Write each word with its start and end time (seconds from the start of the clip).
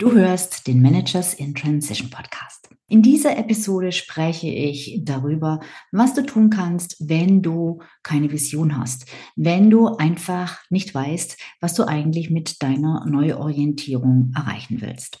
Du 0.00 0.12
hörst 0.12 0.66
den 0.66 0.80
Managers 0.80 1.34
in 1.34 1.54
Transition 1.54 2.08
Podcast. 2.08 2.70
In 2.88 3.02
dieser 3.02 3.36
Episode 3.36 3.92
spreche 3.92 4.48
ich 4.48 5.02
darüber, 5.04 5.60
was 5.92 6.14
du 6.14 6.24
tun 6.24 6.48
kannst, 6.48 6.96
wenn 7.06 7.42
du 7.42 7.82
keine 8.02 8.32
Vision 8.32 8.78
hast, 8.78 9.04
wenn 9.36 9.68
du 9.68 9.88
einfach 9.96 10.58
nicht 10.70 10.94
weißt, 10.94 11.36
was 11.60 11.74
du 11.74 11.84
eigentlich 11.84 12.30
mit 12.30 12.62
deiner 12.62 13.04
Neuorientierung 13.04 14.32
erreichen 14.34 14.80
willst. 14.80 15.20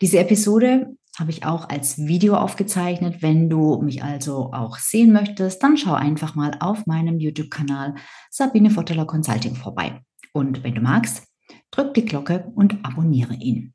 Diese 0.00 0.18
Episode 0.18 0.96
habe 1.18 1.30
ich 1.30 1.44
auch 1.44 1.68
als 1.68 1.98
Video 1.98 2.36
aufgezeichnet. 2.36 3.20
Wenn 3.20 3.50
du 3.50 3.82
mich 3.82 4.02
also 4.02 4.50
auch 4.54 4.78
sehen 4.78 5.12
möchtest, 5.12 5.62
dann 5.62 5.76
schau 5.76 5.92
einfach 5.92 6.34
mal 6.34 6.56
auf 6.60 6.86
meinem 6.86 7.18
YouTube-Kanal 7.18 7.96
Sabine 8.30 8.74
Votteler 8.74 9.04
Consulting 9.04 9.56
vorbei. 9.56 10.00
Und 10.32 10.64
wenn 10.64 10.74
du 10.74 10.80
magst, 10.80 11.26
drück 11.70 11.92
die 11.92 12.06
Glocke 12.06 12.50
und 12.54 12.82
abonniere 12.82 13.34
ihn. 13.34 13.74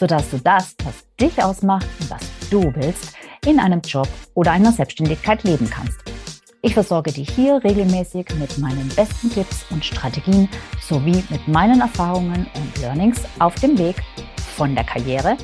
sodass 0.00 0.30
du 0.30 0.38
das, 0.38 0.74
was 0.82 1.06
dich 1.20 1.44
ausmacht 1.44 1.86
und 2.00 2.10
was 2.10 2.22
du 2.48 2.74
willst, 2.74 3.14
in 3.44 3.60
einem 3.60 3.82
Job 3.82 4.08
oder 4.32 4.52
einer 4.52 4.72
Selbstständigkeit 4.72 5.44
leben 5.44 5.68
kannst. 5.68 5.98
Ich 6.62 6.72
versorge 6.72 7.12
dich 7.12 7.28
hier 7.28 7.62
regelmäßig 7.62 8.26
mit 8.38 8.56
meinen 8.56 8.88
besten 8.96 9.30
Tipps 9.30 9.66
und 9.70 9.84
Strategien 9.84 10.48
sowie 10.80 11.22
mit 11.28 11.46
meinen 11.46 11.82
Erfahrungen 11.82 12.46
und 12.54 12.78
Learnings 12.80 13.22
auf 13.40 13.54
dem 13.56 13.76
Weg 13.76 13.96
von 14.56 14.74
der 14.74 14.84
Karriere 14.84 15.36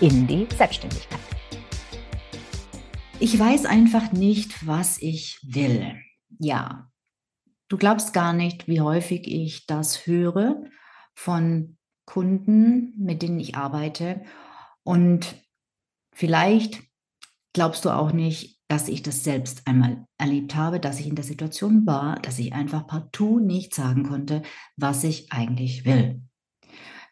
in 0.00 0.26
die 0.26 0.48
Selbstständigkeit. 0.56 1.20
Ich 3.20 3.38
weiß 3.38 3.64
einfach 3.64 4.10
nicht, 4.10 4.66
was 4.66 5.00
ich 5.00 5.38
will. 5.44 5.94
Ja, 6.40 6.90
du 7.68 7.76
glaubst 7.76 8.12
gar 8.12 8.32
nicht, 8.32 8.66
wie 8.66 8.80
häufig 8.80 9.28
ich 9.28 9.66
das 9.66 10.04
höre 10.06 10.64
von 11.14 11.76
Kunden, 12.10 12.92
mit 12.98 13.22
denen 13.22 13.38
ich 13.38 13.54
arbeite. 13.54 14.22
Und 14.82 15.36
vielleicht 16.12 16.82
glaubst 17.52 17.84
du 17.84 17.90
auch 17.90 18.10
nicht, 18.10 18.58
dass 18.66 18.88
ich 18.88 19.04
das 19.04 19.22
selbst 19.22 19.68
einmal 19.68 20.06
erlebt 20.18 20.56
habe, 20.56 20.80
dass 20.80 20.98
ich 20.98 21.06
in 21.06 21.14
der 21.14 21.24
Situation 21.24 21.86
war, 21.86 22.16
dass 22.16 22.40
ich 22.40 22.52
einfach 22.52 22.88
partout 22.88 23.38
nicht 23.38 23.76
sagen 23.76 24.08
konnte, 24.08 24.42
was 24.76 25.04
ich 25.04 25.30
eigentlich 25.30 25.84
will. 25.84 26.22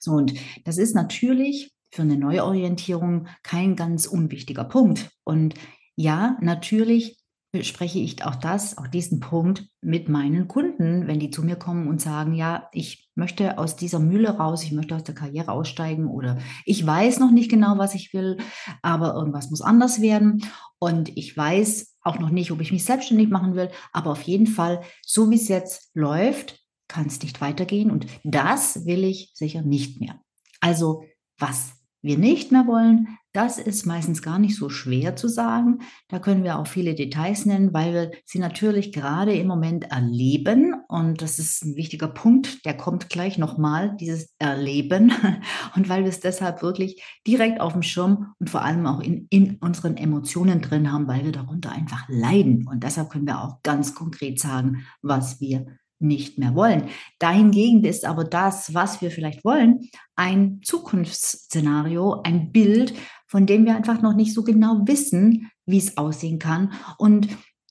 So, 0.01 0.13
und 0.13 0.35
das 0.65 0.79
ist 0.79 0.97
natürlich 0.97 1.73
für 1.93 2.03
eine 2.03 2.17
Neuorientierung 2.17 3.29
kein 3.45 3.77
ganz 3.77 4.07
unwichtiger 4.07 4.65
Punkt. 4.65 5.11
Und 5.23 5.55
ja, 5.95 6.37
natürlich 6.41 7.18
bespreche 7.51 7.99
ich 7.99 8.25
auch 8.25 8.35
das, 8.35 8.77
auch 8.77 8.89
diesen 8.89 9.21
Punkt 9.21 9.69
mit 9.81 10.09
meinen 10.09 10.49
Kunden, 10.49 11.07
wenn 11.07 11.19
die 11.19 11.31
zu 11.31 11.43
mir 11.43 11.57
kommen 11.57 11.89
und 11.89 12.01
sagen, 12.01 12.35
ja, 12.35 12.69
ich 12.73 13.11
möchte 13.15 13.59
aus 13.59 13.75
dieser 13.75 14.01
Mühle 14.01 14.37
raus, 14.37 14.63
ich 14.63 14.73
möchte 14.73 14.95
aus 14.95 15.05
der 15.05 15.15
Karriere 15.15 15.53
aussteigen 15.53 16.07
oder 16.09 16.39
ich 16.67 16.87
weiß 16.87 17.19
noch 17.21 17.31
nicht 17.31 17.51
genau, 17.51 17.79
was 17.79 17.95
ich 17.95 18.13
will, 18.13 18.37
aber 18.83 19.15
irgendwas 19.15 19.51
muss 19.51 19.63
anders 19.63 20.03
werden. 20.03 20.45
Und 20.79 21.17
ich 21.17 21.37
weiß 21.37 21.97
auch 22.03 22.19
noch 22.19 22.31
nicht, 22.31 22.51
ob 22.53 22.61
ich 22.61 22.71
mich 22.71 22.85
selbstständig 22.85 23.31
machen 23.31 23.55
will, 23.55 23.71
aber 23.93 24.11
auf 24.11 24.23
jeden 24.23 24.47
Fall, 24.47 24.83
so 25.05 25.31
wie 25.31 25.37
es 25.37 25.49
jetzt 25.49 25.91
läuft, 25.95 26.61
kann 26.87 27.07
es 27.07 27.23
nicht 27.23 27.41
weitergehen. 27.41 27.91
Und 27.91 28.07
das 28.25 28.87
will 28.87 29.05
ich 29.05 29.33
sicher 29.35 29.63
nicht 29.63 30.01
mehr. 30.01 30.21
Also 30.61 31.05
was 31.39 31.73
wir 32.03 32.19
nicht 32.19 32.53
mehr 32.53 32.67
wollen, 32.67 33.19
das 33.39 33.57
ist 33.57 33.87
meistens 33.87 34.21
gar 34.21 34.41
nicht 34.41 34.57
so 34.57 34.69
schwer 34.69 35.15
zu 35.15 35.29
sagen. 35.29 35.79
Da 36.09 36.19
können 36.19 36.43
wir 36.43 36.59
auch 36.59 36.67
viele 36.67 36.97
Details 36.97 37.47
nennen, 37.47 37.73
weil 37.73 37.95
wir 37.95 38.11
sie 38.25 38.41
natürlich 38.41 38.91
gerade 38.91 39.33
im 39.33 39.47
Moment 39.47 39.93
erleben. 39.93 40.75
Und 40.89 41.23
das 41.23 41.39
ist 41.39 41.65
ein 41.65 41.77
wichtiger 41.77 42.09
Punkt, 42.09 42.65
der 42.67 42.77
kommt 42.77 43.09
gleich 43.11 43.39
nochmal, 43.39 43.97
dieses 44.01 44.35
Erleben. 44.41 45.13
Und 45.77 45.89
weil 45.89 46.03
wir 46.03 46.09
es 46.09 46.19
deshalb 46.19 46.63
wirklich 46.63 47.01
direkt 47.29 47.61
auf 47.61 47.75
dem 47.75 47.83
Schirm 47.83 48.35
und 48.41 48.51
vor 48.51 48.63
allem 48.63 48.87
auch 48.87 49.01
in, 49.01 49.29
in 49.31 49.57
unseren 49.61 49.97
Emotionen 49.97 50.61
drin 50.61 50.91
haben, 50.91 51.07
weil 51.07 51.25
wir 51.25 51.33
darunter 51.33 51.71
einfach 51.71 52.07
leiden. 52.09 52.67
Und 52.67 52.83
deshalb 52.83 53.11
können 53.11 53.27
wir 53.27 53.41
auch 53.41 53.63
ganz 53.63 53.95
konkret 53.95 54.41
sagen, 54.41 54.85
was 55.01 55.41
wir 55.41 55.79
nicht 56.01 56.39
mehr 56.39 56.55
wollen. 56.55 56.85
Dahingegen 57.19 57.85
ist 57.85 58.05
aber 58.05 58.25
das, 58.25 58.75
was 58.75 59.01
wir 59.01 59.11
vielleicht 59.11 59.45
wollen, 59.45 59.89
ein 60.17 60.61
Zukunftsszenario, 60.63 62.23
ein 62.23 62.53
Bild, 62.53 62.95
von 63.27 63.47
dem 63.47 63.65
wir 63.65 63.77
einfach 63.77 64.01
noch 64.01 64.15
nicht 64.15 64.33
so 64.33 64.43
genau 64.43 64.83
wissen, 64.87 65.51
wie 65.67 65.79
es 65.79 65.97
aussehen 65.97 66.39
kann 66.39 66.73
und 66.99 67.29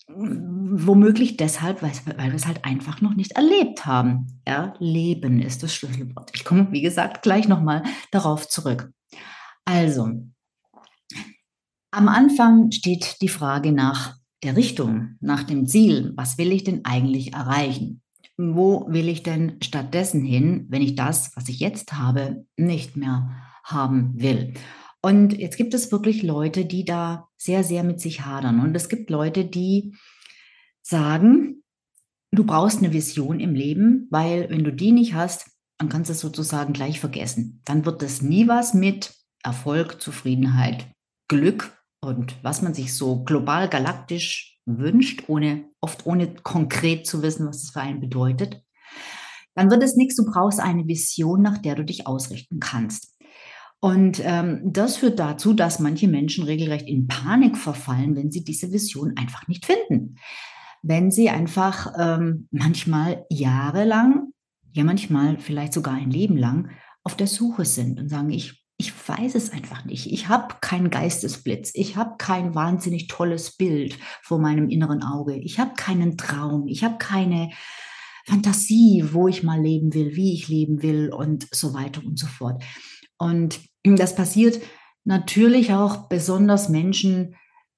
womöglich 0.10 1.38
deshalb, 1.38 1.82
weil, 1.82 1.92
wir 1.92 2.34
es 2.34 2.48
halt 2.48 2.64
einfach 2.64 3.02
noch 3.02 3.16
nicht 3.16 3.34
erlebt 3.34 3.86
haben. 3.86 4.42
Erleben 4.46 5.42
ist 5.42 5.64
das 5.64 5.74
Schlüsselwort. 5.74 6.32
Ich 6.34 6.46
komme, 6.46 6.68
wie 6.72 6.82
gesagt, 6.82 7.24
gleich 7.24 7.48
nochmal 7.48 7.84
darauf 8.12 8.48
zurück. 8.48 8.92
Also, 9.66 10.10
am 11.92 12.08
Anfang 12.08 12.72
steht 12.72 13.22
die 13.22 13.28
Frage 13.28 13.72
nach 13.72 14.16
der 14.44 14.56
Richtung, 14.56 15.18
nach 15.20 15.44
dem 15.44 15.68
Ziel. 15.68 16.14
Was 16.16 16.38
will 16.38 16.52
ich 16.52 16.64
denn 16.64 16.86
eigentlich 16.86 17.34
erreichen? 17.34 18.02
Wo 18.38 18.86
will 18.88 19.10
ich 19.10 19.24
denn 19.24 19.58
stattdessen 19.62 20.24
hin, 20.24 20.68
wenn 20.70 20.82
ich 20.82 20.96
das, 20.96 21.36
was 21.36 21.50
ich 21.50 21.60
jetzt 21.60 21.94
habe, 21.94 22.46
nicht 22.56 22.96
mehr 22.96 23.32
haben 23.64 24.14
will? 24.16 24.54
Und 25.02 25.38
jetzt 25.38 25.58
gibt 25.58 25.74
es 25.74 25.92
wirklich 25.92 26.24
Leute, 26.24 26.66
die 26.66 26.86
da 26.86 27.28
sehr, 27.38 27.64
sehr 27.64 27.84
mit 27.84 28.00
sich 28.00 28.26
hadern. 28.26 28.60
Und 28.60 28.76
es 28.76 28.90
gibt 28.90 29.10
Leute, 29.10 29.46
die 29.46 29.96
sagen, 30.82 31.64
du 32.32 32.44
brauchst 32.46 32.80
eine 32.80 32.94
Vision 32.94 33.40
im 33.40 33.56
Leben, 33.56 34.08
weil 34.10 34.50
wenn 34.50 34.64
du 34.64 34.72
die 34.72 34.92
nicht 34.92 35.14
hast, 35.14 35.52
dann 35.78 35.90
kannst 35.90 36.10
du 36.10 36.14
es 36.14 36.20
sozusagen 36.20 36.74
gleich 36.74 37.00
vergessen. 37.00 37.62
Dann 37.66 37.86
wird 37.86 38.02
es 38.04 38.22
nie 38.22 38.48
was 38.48 38.74
mit 38.74 39.14
Erfolg, 39.44 40.02
Zufriedenheit, 40.02 40.88
Glück 41.28 41.78
und 42.02 42.36
was 42.44 42.62
man 42.62 42.74
sich 42.74 42.96
so 42.96 43.24
global 43.24 43.70
galaktisch 43.70 44.57
wünscht, 44.68 45.24
ohne, 45.28 45.66
oft 45.82 46.06
ohne 46.06 46.34
konkret 46.44 47.08
zu 47.08 47.24
wissen, 47.24 47.48
was 47.48 47.64
es 47.64 47.70
für 47.72 47.82
einen 47.82 48.02
bedeutet, 48.02 48.62
dann 49.56 49.72
wird 49.72 49.82
es 49.82 49.96
nichts. 49.96 50.16
Du 50.16 50.26
brauchst 50.26 50.60
eine 50.60 50.88
Vision, 50.88 51.42
nach 51.42 51.58
der 51.58 51.76
du 51.76 51.84
dich 51.84 52.06
ausrichten 52.06 52.60
kannst. 52.60 53.18
Und 53.80 54.22
ähm, 54.24 54.62
das 54.66 54.98
führt 54.98 55.20
dazu, 55.20 55.54
dass 55.54 55.80
manche 55.80 56.08
Menschen 56.08 56.44
regelrecht 56.44 56.88
in 56.88 57.08
Panik 57.08 57.58
verfallen, 57.58 58.16
wenn 58.16 58.32
sie 58.32 58.44
diese 58.44 58.72
Vision 58.72 59.14
einfach 59.16 59.48
nicht 59.48 59.66
finden. 59.66 60.16
Wenn 60.84 61.12
sie 61.12 61.30
einfach 61.30 61.94
ähm, 61.98 62.48
manchmal 62.52 63.26
jahrelang, 63.30 64.32
ja 64.74 64.84
manchmal 64.84 65.40
vielleicht 65.40 65.74
sogar 65.74 65.94
ein 65.94 66.12
Leben 66.12 66.38
lang 66.38 66.70
auf 67.04 67.16
der 67.16 67.28
Suche 67.28 67.66
sind 67.66 68.00
und 68.00 68.10
sagen, 68.10 68.30
ich 68.30 68.67
ich 68.78 68.94
weiß 69.08 69.34
es 69.36 69.52
einfach 69.52 69.86
nicht. 69.86 70.12
Ich 70.12 70.28
habe 70.28 70.56
keinen 70.62 70.92
Geistesblitz. 70.92 71.72
Ich 71.74 71.96
habe 71.96 72.16
kein 72.18 72.54
wahnsinnig 72.54 73.08
tolles 73.08 73.58
Bild 73.58 73.98
vor 74.22 74.40
meinem 74.40 74.70
inneren 74.70 75.02
Auge. 75.02 75.36
Ich 75.36 75.60
habe 75.60 75.74
keinen 75.76 76.16
Traum. 76.16 76.68
Ich 76.68 76.84
habe 76.84 76.98
keine 77.00 77.50
Fantasie, 78.28 79.04
wo 79.12 79.28
ich 79.28 79.42
mal 79.42 79.60
leben 79.60 79.94
will, 79.96 80.16
wie 80.16 80.34
ich 80.34 80.48
leben 80.48 80.84
will 80.84 81.12
und 81.12 81.48
so 81.52 81.74
weiter 81.74 82.02
und 82.06 82.20
so 82.20 82.28
fort. 82.28 82.64
Und 83.18 83.60
das 83.84 84.16
passiert 84.16 84.62
natürlich 85.06 85.74
auch 85.74 86.08
besonders 86.08 86.70
Menschen, 86.70 87.36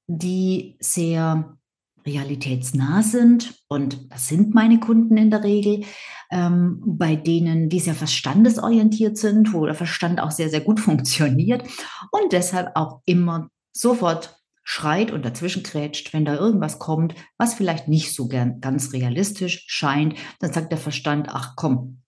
die 0.07 0.75
sehr 0.81 1.58
realitätsnah 2.05 3.03
sind. 3.03 3.55
Und 3.67 4.11
das 4.11 4.27
sind 4.27 4.53
meine 4.53 4.79
Kunden 4.79 5.17
in 5.17 5.31
der 5.31 5.43
Regel 5.43 5.83
ähm, 6.31 6.81
bei 6.85 7.15
denen, 7.15 7.69
die 7.69 7.79
sehr 7.79 7.95
verstandesorientiert 7.95 9.17
sind, 9.17 9.53
wo 9.53 9.65
der 9.65 9.75
Verstand 9.75 10.19
auch 10.19 10.31
sehr, 10.31 10.49
sehr 10.49 10.61
gut 10.61 10.79
funktioniert 10.79 11.63
und 12.11 12.31
deshalb 12.31 12.75
auch 12.75 13.01
immer 13.05 13.49
sofort 13.71 14.39
schreit 14.63 15.11
und 15.11 15.25
dazwischen 15.25 15.63
krätscht, 15.63 16.13
wenn 16.13 16.25
da 16.25 16.35
irgendwas 16.35 16.77
kommt, 16.77 17.15
was 17.37 17.55
vielleicht 17.55 17.87
nicht 17.87 18.13
so 18.13 18.27
gern 18.27 18.61
ganz 18.61 18.93
realistisch 18.93 19.63
scheint, 19.65 20.13
dann 20.39 20.53
sagt 20.53 20.71
der 20.71 20.77
Verstand, 20.77 21.29
ach 21.29 21.53
komm, 21.55 22.03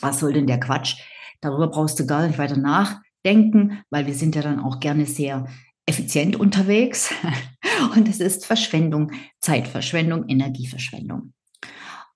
was 0.00 0.20
soll 0.20 0.32
denn 0.32 0.46
der 0.46 0.60
Quatsch? 0.60 0.98
Darüber 1.40 1.66
brauchst 1.66 1.98
du 1.98 2.06
gar 2.06 2.24
nicht 2.24 2.38
weiter 2.38 2.56
nachdenken, 2.56 3.82
weil 3.90 4.06
wir 4.06 4.14
sind 4.14 4.36
ja 4.36 4.42
dann 4.42 4.60
auch 4.60 4.78
gerne 4.78 5.04
sehr 5.04 5.46
effizient 5.84 6.38
unterwegs 6.38 7.12
und 7.94 8.08
es 8.08 8.20
ist 8.20 8.46
Verschwendung, 8.46 9.12
Zeitverschwendung, 9.40 10.28
Energieverschwendung. 10.28 11.32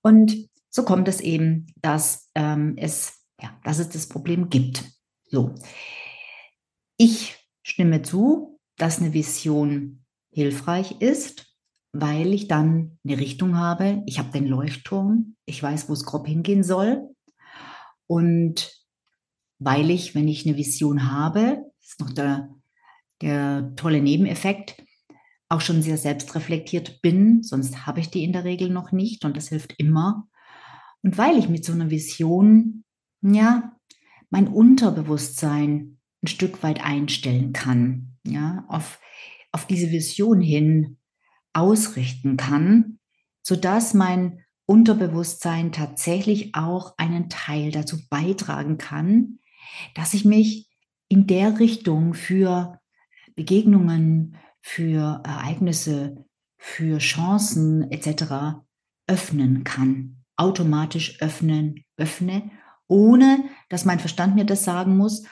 Und 0.01 0.49
so 0.69 0.83
kommt 0.83 1.07
es 1.07 1.19
eben, 1.19 1.67
dass 1.81 2.29
ähm, 2.35 2.75
es, 2.77 3.25
ja, 3.41 3.57
dass 3.63 3.79
es 3.79 3.89
das 3.89 4.07
Problem 4.07 4.49
gibt. 4.49 4.83
So. 5.29 5.55
Ich 6.97 7.35
stimme 7.61 8.01
zu, 8.01 8.59
dass 8.77 8.99
eine 8.99 9.13
Vision 9.13 10.05
hilfreich 10.31 11.01
ist, 11.01 11.53
weil 11.93 12.33
ich 12.33 12.47
dann 12.47 12.97
eine 13.03 13.17
Richtung 13.17 13.57
habe. 13.57 14.01
Ich 14.05 14.17
habe 14.17 14.31
den 14.31 14.47
Leuchtturm, 14.47 15.35
ich 15.45 15.61
weiß, 15.61 15.89
wo 15.89 15.93
es 15.93 16.05
grob 16.05 16.27
hingehen 16.27 16.63
soll. 16.63 17.09
Und 18.07 18.81
weil 19.59 19.91
ich, 19.91 20.15
wenn 20.15 20.27
ich 20.27 20.45
eine 20.45 20.57
Vision 20.57 21.11
habe, 21.11 21.65
ist 21.81 21.99
noch 21.99 22.11
der, 22.11 22.49
der 23.21 23.73
tolle 23.75 24.01
Nebeneffekt, 24.01 24.81
auch 25.51 25.61
schon 25.61 25.81
sehr 25.81 25.97
selbstreflektiert 25.97 27.01
bin, 27.01 27.43
sonst 27.43 27.85
habe 27.85 27.99
ich 27.99 28.09
die 28.09 28.23
in 28.23 28.33
der 28.33 28.45
Regel 28.45 28.69
noch 28.69 28.91
nicht 28.91 29.25
und 29.25 29.35
das 29.35 29.49
hilft 29.49 29.73
immer. 29.77 30.27
Und 31.03 31.17
weil 31.17 31.37
ich 31.37 31.49
mit 31.49 31.65
so 31.65 31.73
einer 31.73 31.89
Vision, 31.89 32.83
ja, 33.21 33.75
mein 34.29 34.47
Unterbewusstsein 34.47 35.97
ein 36.23 36.27
Stück 36.27 36.63
weit 36.63 36.83
einstellen 36.83 37.51
kann, 37.51 38.17
ja, 38.25 38.63
auf, 38.67 38.99
auf 39.51 39.67
diese 39.67 39.91
Vision 39.91 40.39
hin 40.39 40.97
ausrichten 41.53 42.37
kann, 42.37 42.99
sodass 43.41 43.93
mein 43.93 44.45
Unterbewusstsein 44.65 45.73
tatsächlich 45.73 46.55
auch 46.55 46.93
einen 46.97 47.27
Teil 47.27 47.71
dazu 47.71 47.97
beitragen 48.09 48.77
kann, 48.77 49.39
dass 49.95 50.13
ich 50.13 50.23
mich 50.23 50.69
in 51.09 51.27
der 51.27 51.59
Richtung 51.59 52.13
für 52.13 52.79
Begegnungen, 53.35 54.37
für 54.61 55.21
Ereignisse, 55.25 56.25
für 56.57 56.99
Chancen 56.99 57.91
etc. 57.91 58.61
öffnen 59.07 59.63
kann. 59.63 60.23
Automatisch 60.37 61.21
öffnen, 61.21 61.83
öffne, 61.97 62.51
ohne 62.87 63.43
dass 63.69 63.85
mein 63.85 63.99
Verstand 63.99 64.35
mir 64.35 64.45
das 64.45 64.63
sagen 64.63 64.97
muss 64.97 65.23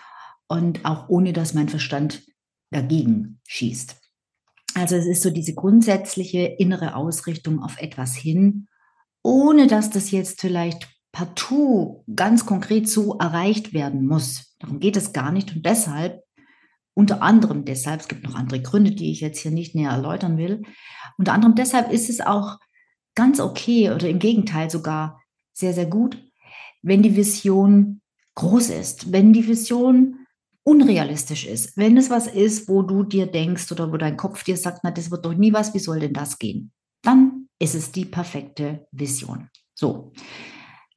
und 0.47 0.85
auch 0.85 1.09
ohne 1.09 1.33
dass 1.33 1.53
mein 1.53 1.69
Verstand 1.69 2.23
dagegen 2.71 3.39
schießt. 3.47 3.95
Also 4.75 4.95
es 4.95 5.07
ist 5.07 5.23
so 5.23 5.29
diese 5.29 5.53
grundsätzliche 5.53 6.39
innere 6.39 6.95
Ausrichtung 6.95 7.61
auf 7.61 7.79
etwas 7.79 8.15
hin, 8.15 8.67
ohne 9.23 9.67
dass 9.67 9.89
das 9.89 10.11
jetzt 10.11 10.41
vielleicht 10.41 10.87
partout 11.11 12.03
ganz 12.15 12.45
konkret 12.45 12.87
so 12.87 13.17
erreicht 13.17 13.73
werden 13.73 14.05
muss. 14.05 14.55
Darum 14.59 14.79
geht 14.79 14.95
es 14.95 15.13
gar 15.13 15.31
nicht 15.31 15.55
und 15.55 15.65
deshalb 15.65 16.23
unter 16.99 17.21
anderem 17.21 17.63
deshalb, 17.63 18.01
es 18.01 18.09
gibt 18.09 18.25
noch 18.25 18.35
andere 18.35 18.61
Gründe, 18.61 18.91
die 18.91 19.09
ich 19.13 19.21
jetzt 19.21 19.39
hier 19.39 19.51
nicht 19.51 19.73
näher 19.73 19.91
erläutern 19.91 20.37
will, 20.37 20.63
unter 21.17 21.31
anderem 21.31 21.55
deshalb 21.55 21.93
ist 21.93 22.09
es 22.09 22.19
auch 22.19 22.59
ganz 23.15 23.39
okay 23.39 23.89
oder 23.91 24.09
im 24.09 24.19
Gegenteil 24.19 24.69
sogar 24.69 25.21
sehr, 25.53 25.73
sehr 25.73 25.85
gut, 25.85 26.21
wenn 26.81 27.01
die 27.01 27.15
Vision 27.15 28.01
groß 28.35 28.71
ist, 28.71 29.13
wenn 29.13 29.31
die 29.31 29.47
Vision 29.47 30.25
unrealistisch 30.63 31.45
ist, 31.45 31.77
wenn 31.77 31.95
es 31.95 32.09
was 32.09 32.27
ist, 32.27 32.67
wo 32.67 32.81
du 32.81 33.03
dir 33.03 33.27
denkst 33.27 33.71
oder 33.71 33.93
wo 33.93 33.95
dein 33.95 34.17
Kopf 34.17 34.43
dir 34.43 34.57
sagt, 34.57 34.81
na, 34.83 34.91
das 34.91 35.09
wird 35.09 35.23
doch 35.23 35.33
nie 35.33 35.53
was, 35.53 35.73
wie 35.73 35.79
soll 35.79 36.01
denn 36.01 36.13
das 36.13 36.37
gehen? 36.37 36.73
Dann 37.01 37.47
ist 37.59 37.75
es 37.75 37.93
die 37.93 38.05
perfekte 38.05 38.87
Vision. 38.91 39.49
So, 39.73 40.11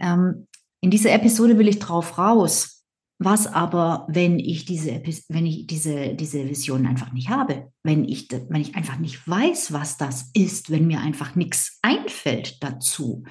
ähm, 0.01 0.49
in 0.81 0.91
dieser 0.91 1.13
Episode 1.13 1.59
will 1.59 1.69
ich 1.69 1.79
drauf 1.79 2.19
raus, 2.19 2.82
was 3.25 3.47
aber, 3.47 4.07
wenn 4.09 4.39
ich 4.39 4.65
diese, 4.65 5.03
wenn 5.29 5.47
ich 5.47 5.67
diese, 5.67 6.15
diese 6.15 6.49
Vision 6.49 6.87
einfach 6.87 7.13
nicht 7.13 7.29
habe, 7.29 7.73
wenn 7.83 8.05
ich, 8.05 8.29
wenn 8.31 8.61
ich 8.61 8.75
einfach 8.75 8.99
nicht 8.99 9.27
weiß, 9.29 9.73
was 9.73 9.97
das 9.97 10.31
ist, 10.35 10.71
wenn 10.71 10.87
mir 10.87 11.01
einfach 11.01 11.35
nichts 11.35 11.79
einfällt 11.83 12.63
dazu, 12.63 13.25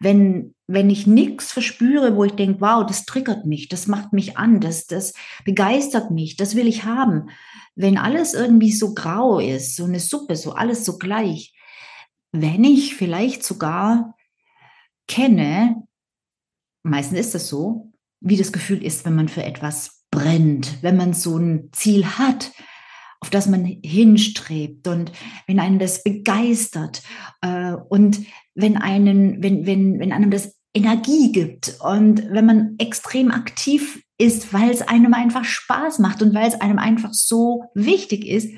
wenn, 0.00 0.54
wenn 0.66 0.90
ich 0.90 1.06
nichts 1.06 1.52
verspüre, 1.52 2.16
wo 2.16 2.24
ich 2.24 2.32
denke, 2.32 2.60
wow, 2.60 2.86
das 2.86 3.04
triggert 3.04 3.46
mich, 3.46 3.68
das 3.68 3.86
macht 3.86 4.12
mich 4.12 4.38
an, 4.38 4.60
das, 4.60 4.86
das 4.86 5.14
begeistert 5.44 6.10
mich, 6.10 6.36
das 6.36 6.54
will 6.54 6.66
ich 6.66 6.84
haben. 6.84 7.30
Wenn 7.74 7.98
alles 7.98 8.34
irgendwie 8.34 8.72
so 8.72 8.94
grau 8.94 9.38
ist, 9.38 9.76
so 9.76 9.84
eine 9.84 10.00
Suppe, 10.00 10.36
so 10.36 10.52
alles 10.52 10.84
so 10.84 10.98
gleich, 10.98 11.54
wenn 12.32 12.64
ich 12.64 12.94
vielleicht 12.94 13.44
sogar 13.44 14.14
kenne, 15.06 15.82
meistens 16.82 17.18
ist 17.18 17.34
das 17.34 17.48
so, 17.48 17.92
wie 18.20 18.36
das 18.36 18.52
Gefühl 18.52 18.82
ist, 18.82 19.04
wenn 19.04 19.14
man 19.14 19.28
für 19.28 19.44
etwas 19.44 20.04
brennt, 20.10 20.82
wenn 20.82 20.96
man 20.96 21.12
so 21.12 21.36
ein 21.36 21.70
Ziel 21.72 22.04
hat, 22.06 22.52
auf 23.20 23.30
das 23.30 23.46
man 23.46 23.64
hinstrebt 23.64 24.86
und 24.86 25.12
wenn 25.46 25.58
einen 25.58 25.78
das 25.78 26.02
begeistert 26.04 27.02
äh, 27.42 27.72
und 27.72 28.20
wenn 28.54 28.76
einen, 28.76 29.42
wenn, 29.42 29.66
wenn, 29.66 29.98
wenn 29.98 30.12
einem 30.12 30.30
das 30.30 30.56
Energie 30.74 31.32
gibt 31.32 31.78
und 31.80 32.30
wenn 32.30 32.46
man 32.46 32.74
extrem 32.78 33.30
aktiv 33.30 34.02
ist, 34.18 34.52
weil 34.52 34.70
es 34.70 34.82
einem 34.82 35.14
einfach 35.14 35.44
Spaß 35.44 35.98
macht 35.98 36.22
und 36.22 36.34
weil 36.34 36.48
es 36.48 36.60
einem 36.60 36.78
einfach 36.78 37.12
so 37.12 37.64
wichtig 37.74 38.26
ist, 38.26 38.50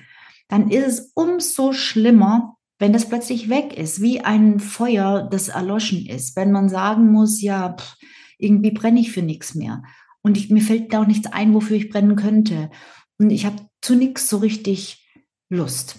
dann 0.49 0.71
ist 0.71 0.87
es 0.87 1.13
umso 1.15 1.73
schlimmer, 1.73 2.57
wenn 2.79 2.93
das 2.93 3.09
plötzlich 3.09 3.49
weg 3.49 3.77
ist, 3.77 4.03
wie 4.03 4.21
ein 4.21 4.59
Feuer, 4.59 5.29
das 5.31 5.49
erloschen 5.49 6.07
ist. 6.07 6.35
Wenn 6.35 6.51
man 6.51 6.69
sagen 6.69 7.13
muss, 7.13 7.41
ja, 7.41 7.75
pff, 7.79 7.97
irgendwie 8.43 8.71
brenne 8.71 9.01
ich 9.01 9.13
für 9.13 9.23
nichts 9.23 9.55
mehr. 9.55 9.83
Und 10.23 10.37
ich, 10.37 10.51
mir 10.51 10.63
fällt 10.63 10.93
da 10.93 11.03
auch 11.03 11.07
nichts 11.07 11.33
ein, 11.33 11.55
wofür 11.55 11.77
ich 11.77 11.91
brennen 11.91 12.17
könnte. 12.17 12.71
Und 13.19 13.31
ich 13.31 13.47
habe 13.47 13.69
zu 13.81 13.95
nichts 13.95 14.29
so 14.29 14.39
richtig 14.39 15.09
Lust. 15.49 15.97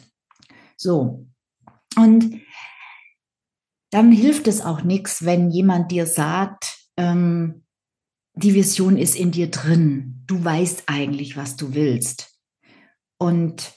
So. 0.78 1.28
Und 1.96 2.42
dann 3.92 4.12
hilft 4.12 4.48
es 4.48 4.62
auch 4.62 4.84
nichts, 4.84 5.26
wenn 5.26 5.52
jemand 5.52 5.92
dir 5.92 6.06
sagt, 6.06 6.78
ähm, 6.98 7.66
die 8.34 8.54
Vision 8.54 8.98
ist 8.98 9.16
in 9.16 9.32
dir 9.32 9.52
drin. 9.52 10.24
Du 10.26 10.44
weißt 10.44 10.84
eigentlich, 10.88 11.36
was 11.36 11.58
du 11.58 11.74
willst. 11.74 12.40
Und 13.18 13.74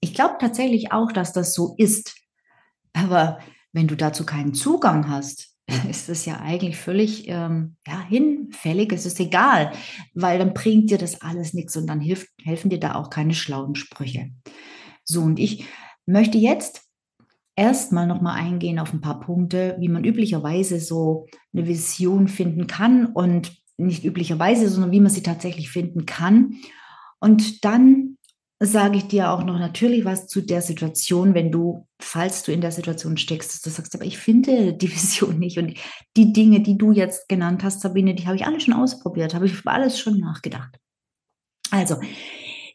ich 0.00 0.14
glaube 0.14 0.36
tatsächlich 0.40 0.92
auch, 0.92 1.12
dass 1.12 1.32
das 1.32 1.54
so 1.54 1.74
ist. 1.78 2.14
Aber 2.92 3.38
wenn 3.72 3.88
du 3.88 3.96
dazu 3.96 4.26
keinen 4.26 4.54
Zugang 4.54 5.08
hast, 5.08 5.53
ist 5.88 6.08
es 6.08 6.26
ja 6.26 6.40
eigentlich 6.40 6.76
völlig 6.76 7.28
ähm, 7.28 7.76
ja, 7.86 8.06
hinfällig. 8.06 8.92
Es 8.92 9.06
ist 9.06 9.20
egal, 9.20 9.72
weil 10.14 10.38
dann 10.38 10.54
bringt 10.54 10.90
dir 10.90 10.98
das 10.98 11.22
alles 11.22 11.54
nichts 11.54 11.76
und 11.76 11.86
dann 11.86 12.00
hilft, 12.00 12.28
helfen 12.42 12.70
dir 12.70 12.80
da 12.80 12.94
auch 12.94 13.10
keine 13.10 13.34
schlauen 13.34 13.74
Sprüche. 13.74 14.30
So, 15.04 15.22
und 15.22 15.38
ich 15.38 15.64
möchte 16.06 16.38
jetzt 16.38 16.82
erstmal 17.56 18.06
nochmal 18.06 18.38
eingehen 18.38 18.78
auf 18.78 18.92
ein 18.92 19.00
paar 19.00 19.20
Punkte, 19.20 19.76
wie 19.78 19.88
man 19.88 20.04
üblicherweise 20.04 20.80
so 20.80 21.26
eine 21.52 21.66
Vision 21.66 22.28
finden 22.28 22.66
kann 22.66 23.06
und 23.06 23.52
nicht 23.76 24.04
üblicherweise, 24.04 24.68
sondern 24.68 24.92
wie 24.92 25.00
man 25.00 25.10
sie 25.10 25.22
tatsächlich 25.22 25.70
finden 25.70 26.06
kann. 26.06 26.56
Und 27.20 27.64
dann 27.64 28.18
sage 28.60 28.98
ich 28.98 29.08
dir 29.08 29.30
auch 29.30 29.44
noch 29.44 29.58
natürlich 29.58 30.04
was 30.04 30.26
zu 30.26 30.40
der 30.40 30.62
Situation, 30.62 31.34
wenn 31.34 31.50
du, 31.50 31.86
falls 32.00 32.42
du 32.42 32.52
in 32.52 32.60
der 32.60 32.70
Situation 32.70 33.16
steckst, 33.16 33.52
dass 33.52 33.62
du 33.62 33.70
sagst, 33.70 33.94
aber 33.94 34.04
ich 34.04 34.18
finde 34.18 34.74
die 34.74 34.90
Vision 34.94 35.38
nicht 35.38 35.58
und 35.58 35.74
die 36.16 36.32
Dinge, 36.32 36.60
die 36.60 36.78
du 36.78 36.92
jetzt 36.92 37.28
genannt 37.28 37.62
hast, 37.64 37.80
Sabine, 37.80 38.14
die 38.14 38.26
habe 38.26 38.36
ich 38.36 38.46
alle 38.46 38.60
schon 38.60 38.74
ausprobiert, 38.74 39.34
habe 39.34 39.46
ich 39.46 39.58
über 39.58 39.72
alles 39.72 39.98
schon 39.98 40.18
nachgedacht. 40.18 40.78
Also, 41.70 41.96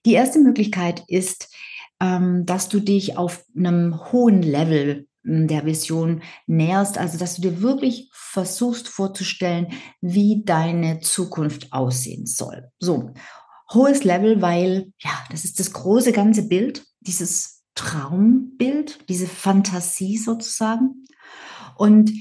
die 0.06 0.14
erste 0.14 0.40
Möglichkeit 0.40 1.04
ist, 1.08 1.54
ähm, 2.02 2.46
dass 2.46 2.70
du 2.70 2.80
dich 2.80 3.18
auf 3.18 3.46
einem 3.56 4.12
hohen 4.12 4.42
Level 4.42 5.08
hm, 5.24 5.48
der 5.48 5.66
Vision 5.66 6.22
näherst, 6.48 6.98
also 6.98 7.18
dass 7.18 7.36
du 7.36 7.42
dir 7.42 7.62
wirklich 7.62 8.10
versuchst 8.12 8.88
vorzustellen, 8.88 9.68
wie 10.02 10.44
deine 10.46 11.00
Zukunft 11.00 11.74
aussehen 11.74 12.26
soll. 12.26 12.72
So, 12.80 13.14
hohes 13.74 14.04
Level, 14.04 14.42
weil 14.42 14.92
ja, 15.00 15.12
das 15.32 15.46
ist 15.46 15.60
das 15.60 15.74
große 15.74 16.12
ganze 16.12 16.48
Bild, 16.48 16.86
dieses 17.02 17.64
Traumbild, 17.76 19.00
diese 19.10 19.28
Fantasie 19.28 20.18
sozusagen. 20.18 21.06
Und 21.76 22.12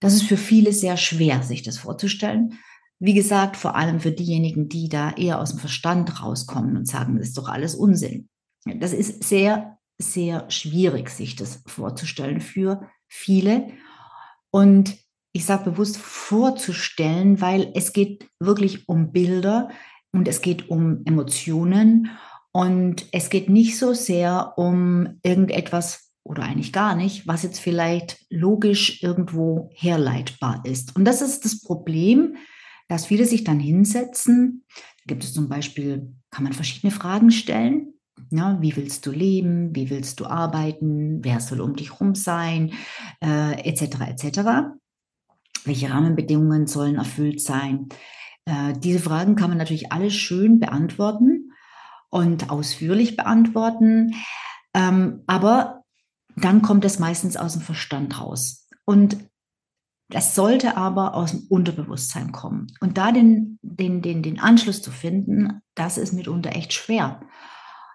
das 0.00 0.14
ist 0.14 0.24
für 0.24 0.36
viele 0.36 0.72
sehr 0.72 0.96
schwer, 0.96 1.42
sich 1.42 1.62
das 1.62 1.78
vorzustellen. 1.78 2.58
Wie 2.98 3.14
gesagt, 3.14 3.56
vor 3.56 3.76
allem 3.76 4.00
für 4.00 4.12
diejenigen, 4.12 4.68
die 4.68 4.88
da 4.88 5.10
eher 5.12 5.40
aus 5.40 5.50
dem 5.50 5.58
Verstand 5.58 6.22
rauskommen 6.22 6.76
und 6.76 6.86
sagen, 6.86 7.16
das 7.16 7.28
ist 7.28 7.38
doch 7.38 7.48
alles 7.48 7.74
Unsinn. 7.74 8.28
Das 8.64 8.92
ist 8.92 9.24
sehr, 9.24 9.78
sehr 9.98 10.50
schwierig, 10.50 11.10
sich 11.10 11.36
das 11.36 11.62
vorzustellen 11.66 12.40
für 12.40 12.88
viele. 13.06 13.68
Und 14.50 14.96
ich 15.32 15.44
sage 15.44 15.70
bewusst 15.70 15.98
vorzustellen, 15.98 17.40
weil 17.40 17.70
es 17.74 17.92
geht 17.92 18.28
wirklich 18.40 18.88
um 18.88 19.12
Bilder, 19.12 19.68
und 20.16 20.28
es 20.28 20.40
geht 20.40 20.70
um 20.70 21.02
Emotionen 21.04 22.10
und 22.52 23.06
es 23.12 23.28
geht 23.28 23.50
nicht 23.50 23.78
so 23.78 23.92
sehr 23.92 24.54
um 24.56 25.18
irgendetwas 25.22 26.10
oder 26.24 26.42
eigentlich 26.42 26.72
gar 26.72 26.96
nicht, 26.96 27.26
was 27.26 27.42
jetzt 27.42 27.60
vielleicht 27.60 28.24
logisch 28.30 29.02
irgendwo 29.02 29.70
herleitbar 29.74 30.62
ist. 30.64 30.96
Und 30.96 31.04
das 31.04 31.22
ist 31.22 31.44
das 31.44 31.60
Problem, 31.60 32.36
dass 32.88 33.06
viele 33.06 33.26
sich 33.26 33.44
dann 33.44 33.60
hinsetzen. 33.60 34.64
Gibt 35.06 35.22
es 35.22 35.34
zum 35.34 35.48
Beispiel, 35.48 36.14
kann 36.30 36.44
man 36.44 36.52
verschiedene 36.52 36.90
Fragen 36.90 37.30
stellen. 37.30 37.92
Ja, 38.30 38.58
wie 38.60 38.74
willst 38.74 39.04
du 39.06 39.12
leben? 39.12 39.74
Wie 39.76 39.90
willst 39.90 40.18
du 40.20 40.26
arbeiten? 40.26 41.22
Wer 41.22 41.40
soll 41.40 41.60
um 41.60 41.76
dich 41.76 41.92
herum 41.92 42.14
sein? 42.14 42.72
Äh, 43.22 43.68
etc. 43.68 44.00
etc. 44.08 44.40
Welche 45.64 45.90
Rahmenbedingungen 45.90 46.66
sollen 46.66 46.96
erfüllt 46.96 47.40
sein? 47.40 47.88
Äh, 48.46 48.72
diese 48.78 49.00
Fragen 49.00 49.36
kann 49.36 49.50
man 49.50 49.58
natürlich 49.58 49.92
alle 49.92 50.10
schön 50.10 50.58
beantworten. 50.58 51.52
und 52.08 52.50
ausführlich 52.50 53.16
beantworten. 53.16 54.14
Ähm, 54.72 55.24
aber 55.26 55.82
dann 56.36 56.62
kommt 56.62 56.84
es 56.84 56.98
meistens 56.98 57.36
aus 57.36 57.54
dem 57.54 57.62
Verstand 57.62 58.20
raus. 58.20 58.68
Und 58.84 59.16
das 60.08 60.34
sollte 60.34 60.76
aber 60.76 61.14
aus 61.14 61.32
dem 61.32 61.46
Unterbewusstsein 61.48 62.30
kommen. 62.30 62.68
Und 62.80 62.96
da 62.96 63.10
den, 63.10 63.58
den, 63.62 64.02
den, 64.02 64.22
den 64.22 64.38
Anschluss 64.38 64.80
zu 64.80 64.92
finden, 64.92 65.60
das 65.74 65.98
ist 65.98 66.12
mitunter 66.12 66.54
echt 66.54 66.72
schwer. 66.72 67.20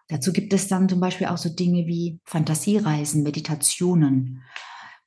Dazu 0.10 0.34
gibt 0.34 0.52
es 0.52 0.68
dann 0.68 0.90
zum 0.90 1.00
Beispiel 1.00 1.28
auch 1.28 1.38
so 1.38 1.48
Dinge 1.48 1.88
wie 1.88 2.20
Fantasiereisen, 2.26 3.24
Meditationen, 3.24 4.44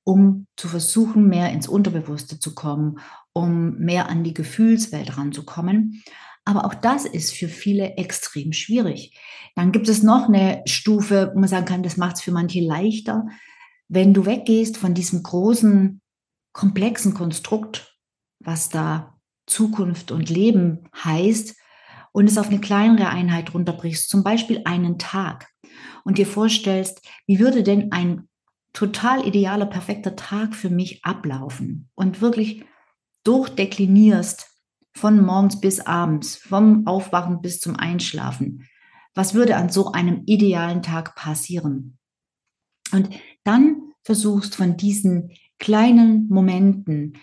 um 0.04 0.46
zu 0.56 0.68
versuchen, 0.68 1.28
mehr 1.28 1.50
ins 1.50 1.66
Unterbewusste 1.66 2.38
zu 2.38 2.54
kommen, 2.54 2.98
um 3.32 3.76
mehr 3.78 4.08
an 4.08 4.22
die 4.22 4.34
Gefühlswelt 4.34 5.16
ranzukommen. 5.16 6.02
Aber 6.44 6.66
auch 6.66 6.74
das 6.74 7.06
ist 7.06 7.32
für 7.32 7.48
viele 7.48 7.96
extrem 7.96 8.52
schwierig. 8.52 9.18
Dann 9.56 9.72
gibt 9.72 9.88
es 9.88 10.02
noch 10.02 10.28
eine 10.28 10.62
Stufe, 10.66 11.30
wo 11.34 11.40
man 11.40 11.48
sagen 11.48 11.64
kann, 11.64 11.82
das 11.82 11.96
macht 11.96 12.16
es 12.16 12.22
für 12.22 12.32
manche 12.32 12.60
leichter. 12.60 13.26
Wenn 13.88 14.12
du 14.12 14.26
weggehst 14.26 14.76
von 14.76 14.92
diesem 14.94 15.22
großen, 15.22 16.02
komplexen 16.52 17.14
Konstrukt, 17.14 17.98
was 18.40 18.68
da 18.68 19.18
Zukunft 19.46 20.10
und 20.10 20.28
Leben 20.28 20.88
heißt, 21.02 21.56
und 22.12 22.28
es 22.28 22.38
auf 22.38 22.48
eine 22.48 22.60
kleinere 22.60 23.08
Einheit 23.08 23.54
runterbrichst, 23.54 24.08
zum 24.08 24.22
Beispiel 24.22 24.62
einen 24.64 24.98
Tag, 24.98 25.48
und 26.04 26.18
dir 26.18 26.26
vorstellst, 26.26 27.00
wie 27.26 27.40
würde 27.40 27.62
denn 27.62 27.90
ein 27.90 28.28
total 28.74 29.26
idealer, 29.26 29.66
perfekter 29.66 30.16
Tag 30.16 30.54
für 30.54 30.68
mich 30.68 31.02
ablaufen 31.04 31.88
und 31.94 32.20
wirklich 32.20 32.64
durchdeklinierst, 33.24 34.50
von 34.96 35.24
morgens 35.24 35.60
bis 35.60 35.80
abends, 35.80 36.36
vom 36.36 36.86
Aufwachen 36.86 37.40
bis 37.40 37.58
zum 37.60 37.76
Einschlafen. 37.76 38.68
Was 39.14 39.34
würde 39.34 39.56
an 39.56 39.68
so 39.68 39.92
einem 39.92 40.22
idealen 40.26 40.82
Tag 40.82 41.16
passieren? 41.16 41.98
Und 42.92 43.10
dann 43.42 43.92
versuchst 44.02 44.54
von 44.54 44.76
diesen 44.76 45.30
kleinen 45.58 46.28
Momenten 46.28 47.14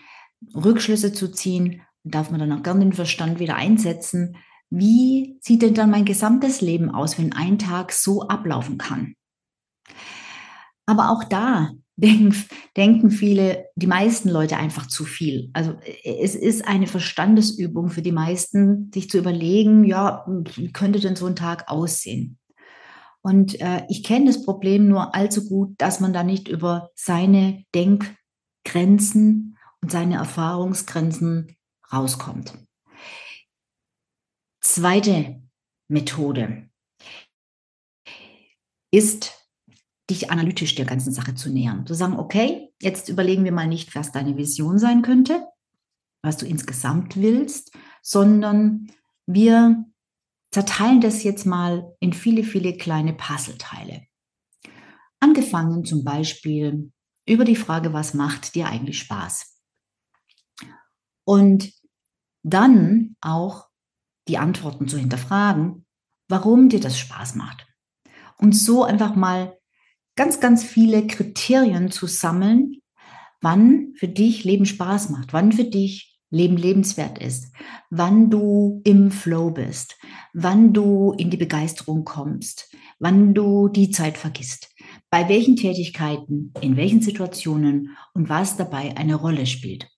Rückschlüsse 0.54 1.12
zu 1.12 1.30
ziehen, 1.30 1.82
darf 2.04 2.30
man 2.30 2.40
dann 2.40 2.52
auch 2.52 2.62
gerne 2.62 2.80
den 2.80 2.92
Verstand 2.92 3.38
wieder 3.38 3.56
einsetzen. 3.56 4.36
Wie 4.68 5.38
sieht 5.40 5.62
denn 5.62 5.74
dann 5.74 5.90
mein 5.90 6.04
gesamtes 6.04 6.60
Leben 6.60 6.90
aus, 6.90 7.18
wenn 7.18 7.32
ein 7.32 7.58
Tag 7.58 7.92
so 7.92 8.22
ablaufen 8.22 8.76
kann? 8.76 9.14
Aber 10.86 11.10
auch 11.10 11.24
da 11.24 11.70
denken, 11.96 12.34
denken 12.76 13.10
viele, 13.10 13.66
die 13.76 13.86
meisten 13.86 14.28
Leute 14.28 14.56
einfach 14.56 14.86
zu 14.86 15.04
viel. 15.04 15.50
Also 15.52 15.74
es 16.04 16.34
ist 16.34 16.66
eine 16.66 16.86
Verstandesübung 16.86 17.90
für 17.90 18.02
die 18.02 18.12
meisten, 18.12 18.90
sich 18.92 19.08
zu 19.08 19.18
überlegen, 19.18 19.84
ja, 19.84 20.26
wie 20.54 20.72
könnte 20.72 21.00
denn 21.00 21.16
so 21.16 21.26
ein 21.26 21.36
Tag 21.36 21.68
aussehen? 21.68 22.38
Und 23.22 23.60
äh, 23.60 23.84
ich 23.88 24.02
kenne 24.02 24.26
das 24.26 24.44
Problem 24.44 24.88
nur 24.88 25.14
allzu 25.14 25.48
gut, 25.48 25.74
dass 25.78 26.00
man 26.00 26.12
da 26.12 26.24
nicht 26.24 26.48
über 26.48 26.90
seine 26.96 27.64
Denkgrenzen 27.72 29.56
und 29.80 29.92
seine 29.92 30.16
Erfahrungsgrenzen 30.16 31.56
rauskommt. 31.92 32.52
Zweite 34.60 35.40
Methode 35.88 36.68
ist 38.90 39.41
dich 40.12 40.30
analytisch 40.30 40.74
der 40.74 40.84
ganzen 40.84 41.12
Sache 41.12 41.34
zu 41.34 41.50
nähern. 41.50 41.86
Zu 41.86 41.94
sagen, 41.94 42.18
okay, 42.18 42.72
jetzt 42.80 43.08
überlegen 43.08 43.44
wir 43.44 43.52
mal 43.52 43.66
nicht, 43.66 43.94
was 43.94 44.12
deine 44.12 44.36
Vision 44.36 44.78
sein 44.78 45.02
könnte, 45.02 45.46
was 46.22 46.36
du 46.36 46.46
insgesamt 46.46 47.16
willst, 47.16 47.72
sondern 48.02 48.90
wir 49.26 49.84
zerteilen 50.50 51.00
das 51.00 51.22
jetzt 51.22 51.46
mal 51.46 51.94
in 51.98 52.12
viele, 52.12 52.44
viele 52.44 52.76
kleine 52.76 53.14
Puzzleteile. 53.14 54.02
Angefangen 55.20 55.84
zum 55.84 56.04
Beispiel 56.04 56.92
über 57.26 57.44
die 57.44 57.56
Frage, 57.56 57.92
was 57.92 58.14
macht 58.14 58.54
dir 58.54 58.66
eigentlich 58.66 58.98
Spaß? 58.98 59.56
Und 61.24 61.72
dann 62.42 63.16
auch 63.20 63.68
die 64.28 64.38
Antworten 64.38 64.88
zu 64.88 64.98
hinterfragen, 64.98 65.86
warum 66.28 66.68
dir 66.68 66.80
das 66.80 66.98
Spaß 66.98 67.36
macht. 67.36 67.66
Und 68.36 68.52
so 68.52 68.82
einfach 68.84 69.14
mal 69.14 69.56
ganz, 70.16 70.40
ganz 70.40 70.64
viele 70.64 71.06
Kriterien 71.06 71.90
zu 71.90 72.06
sammeln, 72.06 72.76
wann 73.40 73.92
für 73.96 74.08
dich 74.08 74.44
Leben 74.44 74.66
Spaß 74.66 75.10
macht, 75.10 75.32
wann 75.32 75.52
für 75.52 75.64
dich 75.64 76.12
Leben 76.30 76.56
lebenswert 76.56 77.18
ist, 77.18 77.52
wann 77.90 78.30
du 78.30 78.80
im 78.84 79.10
Flow 79.10 79.50
bist, 79.50 79.98
wann 80.32 80.72
du 80.72 81.12
in 81.18 81.28
die 81.28 81.36
Begeisterung 81.36 82.04
kommst, 82.04 82.74
wann 82.98 83.34
du 83.34 83.68
die 83.68 83.90
Zeit 83.90 84.16
vergisst, 84.16 84.74
bei 85.10 85.28
welchen 85.28 85.56
Tätigkeiten, 85.56 86.54
in 86.62 86.76
welchen 86.76 87.02
Situationen 87.02 87.96
und 88.14 88.30
was 88.30 88.56
dabei 88.56 88.96
eine 88.96 89.14
Rolle 89.14 89.44
spielt. 89.44 89.90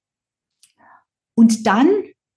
Und 1.37 1.67
dann 1.67 1.89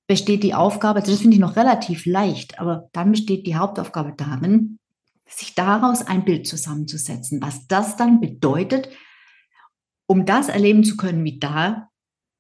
besteht 0.08 0.44
die 0.44 0.54
Aufgabe, 0.54 1.00
also 1.00 1.12
das 1.12 1.22
finde 1.22 1.36
ich 1.36 1.42
noch 1.42 1.56
relativ 1.56 2.06
leicht, 2.06 2.60
aber 2.60 2.90
dann 2.94 3.12
besteht 3.12 3.48
die 3.48 3.56
Hauptaufgabe 3.56 4.14
darin, 4.16 4.78
sich 5.28 5.56
daraus 5.56 6.02
ein 6.02 6.26
Bild 6.26 6.48
zusammenzusetzen, 6.48 7.42
was 7.42 7.68
das 7.68 7.98
dann 7.98 8.20
bedeutet, 8.20 8.90
um 10.08 10.26
das 10.26 10.50
erleben 10.50 10.84
zu 10.84 10.98
können, 10.98 11.24
wie 11.24 11.40
da 11.40 11.90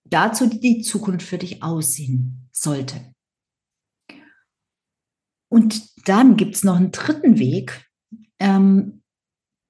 dazu 0.05 0.47
die 0.47 0.81
Zukunft 0.81 1.25
für 1.25 1.37
dich 1.37 1.63
aussehen 1.63 2.49
sollte. 2.51 3.13
Und 5.49 6.07
dann 6.07 6.37
gibt 6.37 6.55
es 6.55 6.63
noch 6.63 6.77
einen 6.77 6.91
dritten 6.91 7.39
Weg, 7.39 7.85
ähm, 8.39 9.01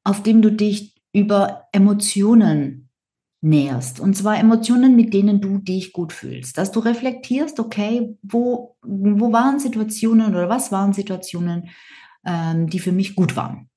auf 0.03 0.24
dem 0.24 0.41
du 0.41 0.51
dich 0.51 0.95
über 1.13 1.67
Emotionen 1.71 2.89
näherst. 3.41 4.00
Und 4.00 4.15
zwar 4.15 4.39
Emotionen, 4.39 4.95
mit 4.95 5.13
denen 5.13 5.41
du 5.41 5.59
dich 5.59 5.93
gut 5.93 6.13
fühlst. 6.13 6.57
Dass 6.57 6.71
du 6.71 6.79
reflektierst, 6.79 7.59
okay, 7.59 8.17
wo, 8.21 8.77
wo 8.81 9.31
waren 9.31 9.59
Situationen 9.59 10.31
oder 10.31 10.50
was 10.50 10.71
waren 10.71 10.93
Situationen, 10.93 11.69
ähm, 12.27 12.69
die 12.69 12.79
für 12.79 12.91
mich 12.91 13.15
gut 13.15 13.36
waren. 13.36 13.69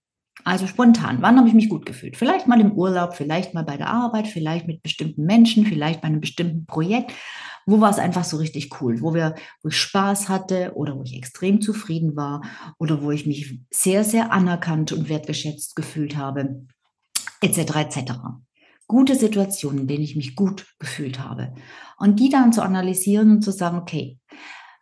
Also 0.44 0.66
spontan, 0.66 1.18
wann 1.20 1.38
habe 1.38 1.48
ich 1.48 1.54
mich 1.54 1.68
gut 1.68 1.86
gefühlt? 1.86 2.16
Vielleicht 2.16 2.46
mal 2.46 2.60
im 2.60 2.72
Urlaub, 2.72 3.14
vielleicht 3.14 3.54
mal 3.54 3.62
bei 3.62 3.76
der 3.76 3.88
Arbeit, 3.88 4.26
vielleicht 4.26 4.66
mit 4.66 4.82
bestimmten 4.82 5.24
Menschen, 5.24 5.66
vielleicht 5.66 6.00
bei 6.00 6.08
einem 6.08 6.20
bestimmten 6.20 6.66
Projekt. 6.66 7.12
Wo 7.66 7.80
war 7.80 7.90
es 7.90 7.98
einfach 7.98 8.24
so 8.24 8.38
richtig 8.38 8.80
cool? 8.80 9.00
Wo, 9.02 9.14
wir, 9.14 9.34
wo 9.62 9.68
ich 9.68 9.76
Spaß 9.76 10.28
hatte 10.28 10.72
oder 10.74 10.96
wo 10.96 11.02
ich 11.02 11.14
extrem 11.14 11.60
zufrieden 11.60 12.16
war 12.16 12.42
oder 12.78 13.02
wo 13.02 13.10
ich 13.10 13.26
mich 13.26 13.60
sehr, 13.70 14.02
sehr 14.02 14.32
anerkannt 14.32 14.92
und 14.92 15.08
wertgeschätzt 15.08 15.76
gefühlt 15.76 16.16
habe, 16.16 16.66
etc. 17.42 17.58
etc. 17.76 18.12
Gute 18.88 19.14
Situationen, 19.14 19.80
in 19.80 19.86
denen 19.88 20.02
ich 20.02 20.16
mich 20.16 20.34
gut 20.34 20.66
gefühlt 20.78 21.20
habe. 21.20 21.54
Und 21.98 22.18
die 22.18 22.30
dann 22.30 22.52
zu 22.52 22.62
analysieren 22.62 23.30
und 23.30 23.42
zu 23.42 23.52
sagen, 23.52 23.76
okay, 23.76 24.18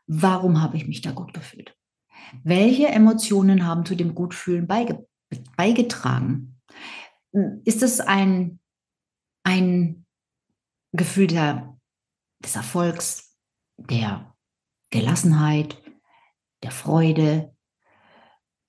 warum 0.07 0.63
habe 0.63 0.77
ich 0.77 0.87
mich 0.87 1.03
da 1.03 1.11
gut 1.11 1.35
gefühlt? 1.35 1.78
Welche 2.43 2.89
Emotionen 2.89 3.67
haben 3.67 3.85
zu 3.85 3.95
dem 3.95 4.15
Gutfühlen 4.15 4.67
beige 4.67 5.07
beigetragen? 5.57 6.61
Ist 7.65 7.83
es 7.83 8.01
ein, 8.01 8.61
ein 9.45 10.07
Gefühl 10.93 11.27
der, 11.27 11.79
des 12.41 12.57
Erfolgs, 12.57 13.37
der 13.77 14.35
Gelassenheit, 14.91 15.81
der 16.63 16.71
Freude, 16.71 17.55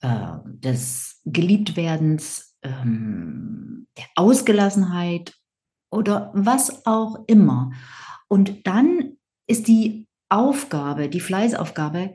äh, 0.01 0.38
des 0.46 1.22
Geliebtwerdens, 1.25 2.58
ähm, 2.63 3.88
der 3.98 4.06
Ausgelassenheit 4.16 5.34
oder 5.92 6.32
was 6.34 6.86
auch 6.86 7.24
immer. 7.28 7.72
Und 8.28 8.68
dann 8.68 9.18
ist 9.48 9.68
die 9.68 10.08
Aufgabe, 10.30 11.10
die 11.10 11.20
Fleißaufgabe, 11.20 12.13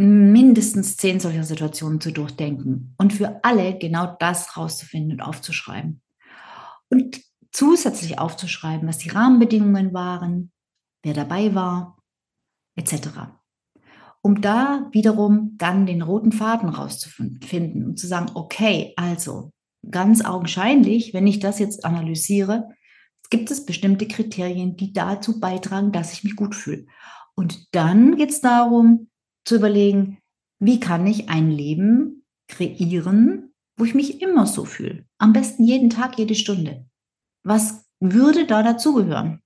mindestens 0.00 0.96
zehn 0.96 1.20
solcher 1.20 1.44
Situationen 1.44 2.00
zu 2.00 2.10
durchdenken 2.10 2.94
und 2.96 3.12
für 3.12 3.44
alle 3.44 3.78
genau 3.78 4.16
das 4.18 4.56
rauszufinden 4.56 5.12
und 5.12 5.20
aufzuschreiben. 5.20 6.00
Und 6.88 7.20
zusätzlich 7.52 8.18
aufzuschreiben, 8.18 8.88
was 8.88 8.96
die 8.96 9.10
Rahmenbedingungen 9.10 9.92
waren, 9.92 10.52
wer 11.02 11.12
dabei 11.12 11.54
war, 11.54 11.98
etc. 12.76 13.08
Um 14.22 14.40
da 14.40 14.88
wiederum 14.92 15.56
dann 15.58 15.84
den 15.84 16.00
roten 16.00 16.32
Faden 16.32 16.70
rauszufinden 16.70 17.84
und 17.84 17.98
zu 17.98 18.06
sagen, 18.06 18.30
okay, 18.34 18.94
also 18.96 19.52
ganz 19.90 20.24
augenscheinlich, 20.24 21.12
wenn 21.12 21.26
ich 21.26 21.40
das 21.40 21.58
jetzt 21.58 21.84
analysiere, 21.84 22.70
gibt 23.28 23.50
es 23.50 23.66
bestimmte 23.66 24.08
Kriterien, 24.08 24.76
die 24.76 24.94
dazu 24.94 25.40
beitragen, 25.40 25.92
dass 25.92 26.14
ich 26.14 26.24
mich 26.24 26.36
gut 26.36 26.54
fühle. 26.54 26.86
Und 27.34 27.74
dann 27.74 28.16
geht 28.16 28.30
es 28.30 28.40
darum, 28.40 29.09
zu 29.44 29.56
überlegen, 29.56 30.18
wie 30.58 30.80
kann 30.80 31.06
ich 31.06 31.28
ein 31.28 31.50
Leben 31.50 32.24
kreieren, 32.48 33.54
wo 33.76 33.84
ich 33.84 33.94
mich 33.94 34.20
immer 34.20 34.46
so 34.46 34.64
fühle. 34.64 35.06
Am 35.18 35.32
besten 35.32 35.64
jeden 35.64 35.90
Tag, 35.90 36.18
jede 36.18 36.34
Stunde. 36.34 36.86
Was 37.42 37.86
würde 37.98 38.46
da 38.46 38.62
dazugehören? 38.62 39.42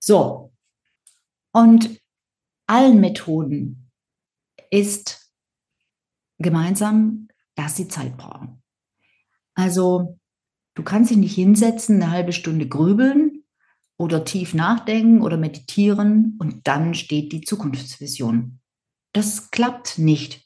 So. 0.00 0.52
Und 1.52 2.00
allen 2.66 3.00
Methoden 3.00 3.90
ist 4.70 5.32
gemeinsam, 6.38 7.28
dass 7.54 7.76
sie 7.76 7.88
Zeit 7.88 8.16
brauchen. 8.16 8.62
Also 9.54 10.18
du 10.74 10.82
kannst 10.82 11.10
dich 11.10 11.16
nicht 11.16 11.34
hinsetzen, 11.34 12.02
eine 12.02 12.10
halbe 12.10 12.32
Stunde 12.32 12.68
grübeln 12.68 13.33
oder 13.96 14.24
tief 14.24 14.54
nachdenken 14.54 15.22
oder 15.22 15.36
meditieren 15.36 16.36
und 16.40 16.66
dann 16.66 16.94
steht 16.94 17.32
die 17.32 17.42
Zukunftsvision. 17.42 18.60
Das 19.12 19.50
klappt 19.50 19.98
nicht. 19.98 20.44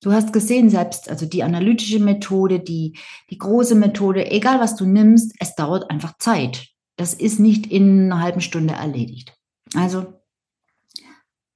Du 0.00 0.12
hast 0.12 0.32
gesehen, 0.32 0.70
selbst 0.70 1.08
also 1.08 1.26
die 1.26 1.42
analytische 1.42 1.98
Methode, 1.98 2.60
die, 2.60 2.96
die 3.30 3.38
große 3.38 3.74
Methode, 3.74 4.30
egal 4.30 4.60
was 4.60 4.76
du 4.76 4.86
nimmst, 4.86 5.34
es 5.40 5.54
dauert 5.56 5.90
einfach 5.90 6.16
Zeit. 6.18 6.68
Das 6.96 7.14
ist 7.14 7.40
nicht 7.40 7.66
in 7.66 8.12
einer 8.12 8.20
halben 8.22 8.40
Stunde 8.40 8.74
erledigt. 8.74 9.36
Also 9.74 10.20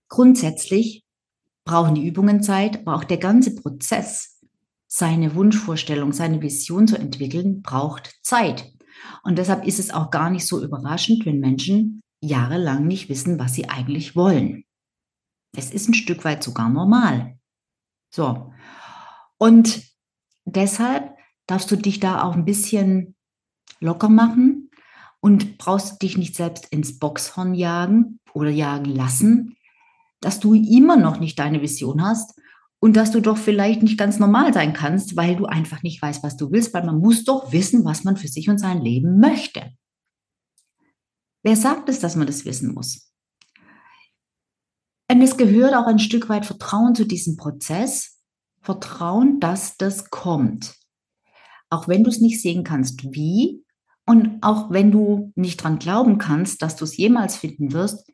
grundsätzlich 0.09 1.05
brauchen 1.65 1.95
die 1.95 2.07
Übungen 2.07 2.43
Zeit, 2.43 2.81
aber 2.81 2.97
auch 2.97 3.05
der 3.05 3.19
ganze 3.19 3.55
Prozess, 3.55 4.41
seine 4.89 5.35
Wunschvorstellung, 5.35 6.13
seine 6.13 6.43
Vision 6.43 6.89
zu 6.89 6.97
entwickeln, 6.97 7.63
braucht 7.63 8.19
Zeit. 8.23 8.73
Und 9.23 9.39
deshalb 9.39 9.67
ist 9.67 9.79
es 9.79 9.91
auch 9.91 10.11
gar 10.11 10.31
nicht 10.31 10.47
so 10.47 10.63
überraschend, 10.63 11.25
wenn 11.27 11.41
Menschen 11.41 12.01
jahrelang 12.21 12.87
nicht 12.87 13.09
wissen, 13.09 13.39
was 13.39 13.55
sie 13.55 13.69
eigentlich 13.69 14.17
wollen. 14.17 14.65
Es 15.57 15.71
ist 15.71 15.89
ein 15.89 15.95
Stück 15.95 16.25
weit 16.25 16.43
sogar 16.43 16.69
normal. 16.69 17.39
So. 18.11 18.53
Und 19.39 19.83
deshalb 20.45 21.17
darfst 21.47 21.71
du 21.71 21.77
dich 21.77 22.01
da 22.01 22.23
auch 22.23 22.35
ein 22.35 22.45
bisschen 22.45 23.17
locker 23.81 24.09
machen 24.09 24.71
und 25.21 25.59
brauchst 25.59 26.01
dich 26.03 26.17
nicht 26.17 26.35
selbst 26.35 26.67
ins 26.69 26.99
Boxhorn 26.99 27.55
jagen 27.55 28.19
oder 28.33 28.51
jagen 28.51 28.87
lassen, 28.87 29.57
dass 30.21 30.41
du 30.41 30.55
immer 30.55 30.97
noch 30.97 31.19
nicht 31.19 31.39
deine 31.39 31.63
Vision 31.63 32.03
hast 32.03 32.41
und 32.83 32.95
dass 32.95 33.13
du 33.13 33.21
doch 33.21 33.39
vielleicht 33.39 33.85
nicht 33.85 33.97
ganz 33.97 34.19
normal 34.19 34.53
sein 34.53 34.73
kannst, 34.73 35.15
weil 35.15 35.37
du 35.37 35.47
einfach 35.47 35.85
nicht 35.85 36.03
weißt, 36.03 36.25
was 36.25 36.37
du 36.37 36.51
willst, 36.51 36.75
weil 36.75 36.85
man 36.85 36.99
muss 36.99 37.23
doch 37.23 37.53
wissen, 37.53 37.85
was 37.85 38.03
man 38.03 38.17
für 38.17 38.27
sich 38.27 38.51
und 38.51 38.59
sein 38.59 38.83
Leben 38.83 39.21
möchte. 39.21 39.71
Wer 41.45 41.55
sagt 41.55 41.89
es, 41.89 42.01
dass 42.01 42.17
man 42.17 42.27
das 42.27 42.45
wissen 42.45 42.75
muss? 42.75 43.15
Und 45.09 45.23
es 45.23 45.37
gehört 45.37 45.75
auch 45.75 45.87
ein 45.87 46.01
Stück 46.01 46.29
weit 46.29 46.45
Vertrauen 46.45 46.97
zu 46.97 47.05
diesem 47.05 47.37
Prozess. 47.37 48.19
Vertrauen, 48.61 49.39
dass 49.39 49.77
das 49.77 50.11
kommt. 50.11 50.75
Auch 51.71 51.87
wenn 51.87 52.03
du 52.03 52.11
es 52.11 52.21
nicht 52.21 52.43
sehen 52.43 52.65
kannst, 52.65 53.05
wie. 53.15 53.65
Und 54.07 54.43
auch 54.43 54.73
wenn 54.73 54.91
du 54.91 55.31
nicht 55.37 55.63
dran 55.63 55.79
glauben 55.79 56.19
kannst, 56.19 56.63
dass 56.63 56.75
du 56.75 56.85
es 56.85 56.97
jemals 56.97 57.37
finden 57.37 57.73
wirst, 57.73 58.11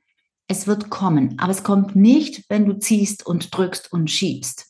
es 0.48 0.66
wird 0.66 0.90
kommen. 0.90 1.38
Aber 1.38 1.52
es 1.52 1.62
kommt 1.62 1.94
nicht, 1.94 2.44
wenn 2.48 2.66
du 2.66 2.78
ziehst 2.78 3.24
und 3.24 3.56
drückst 3.56 3.92
und 3.92 4.10
schiebst. 4.10 4.66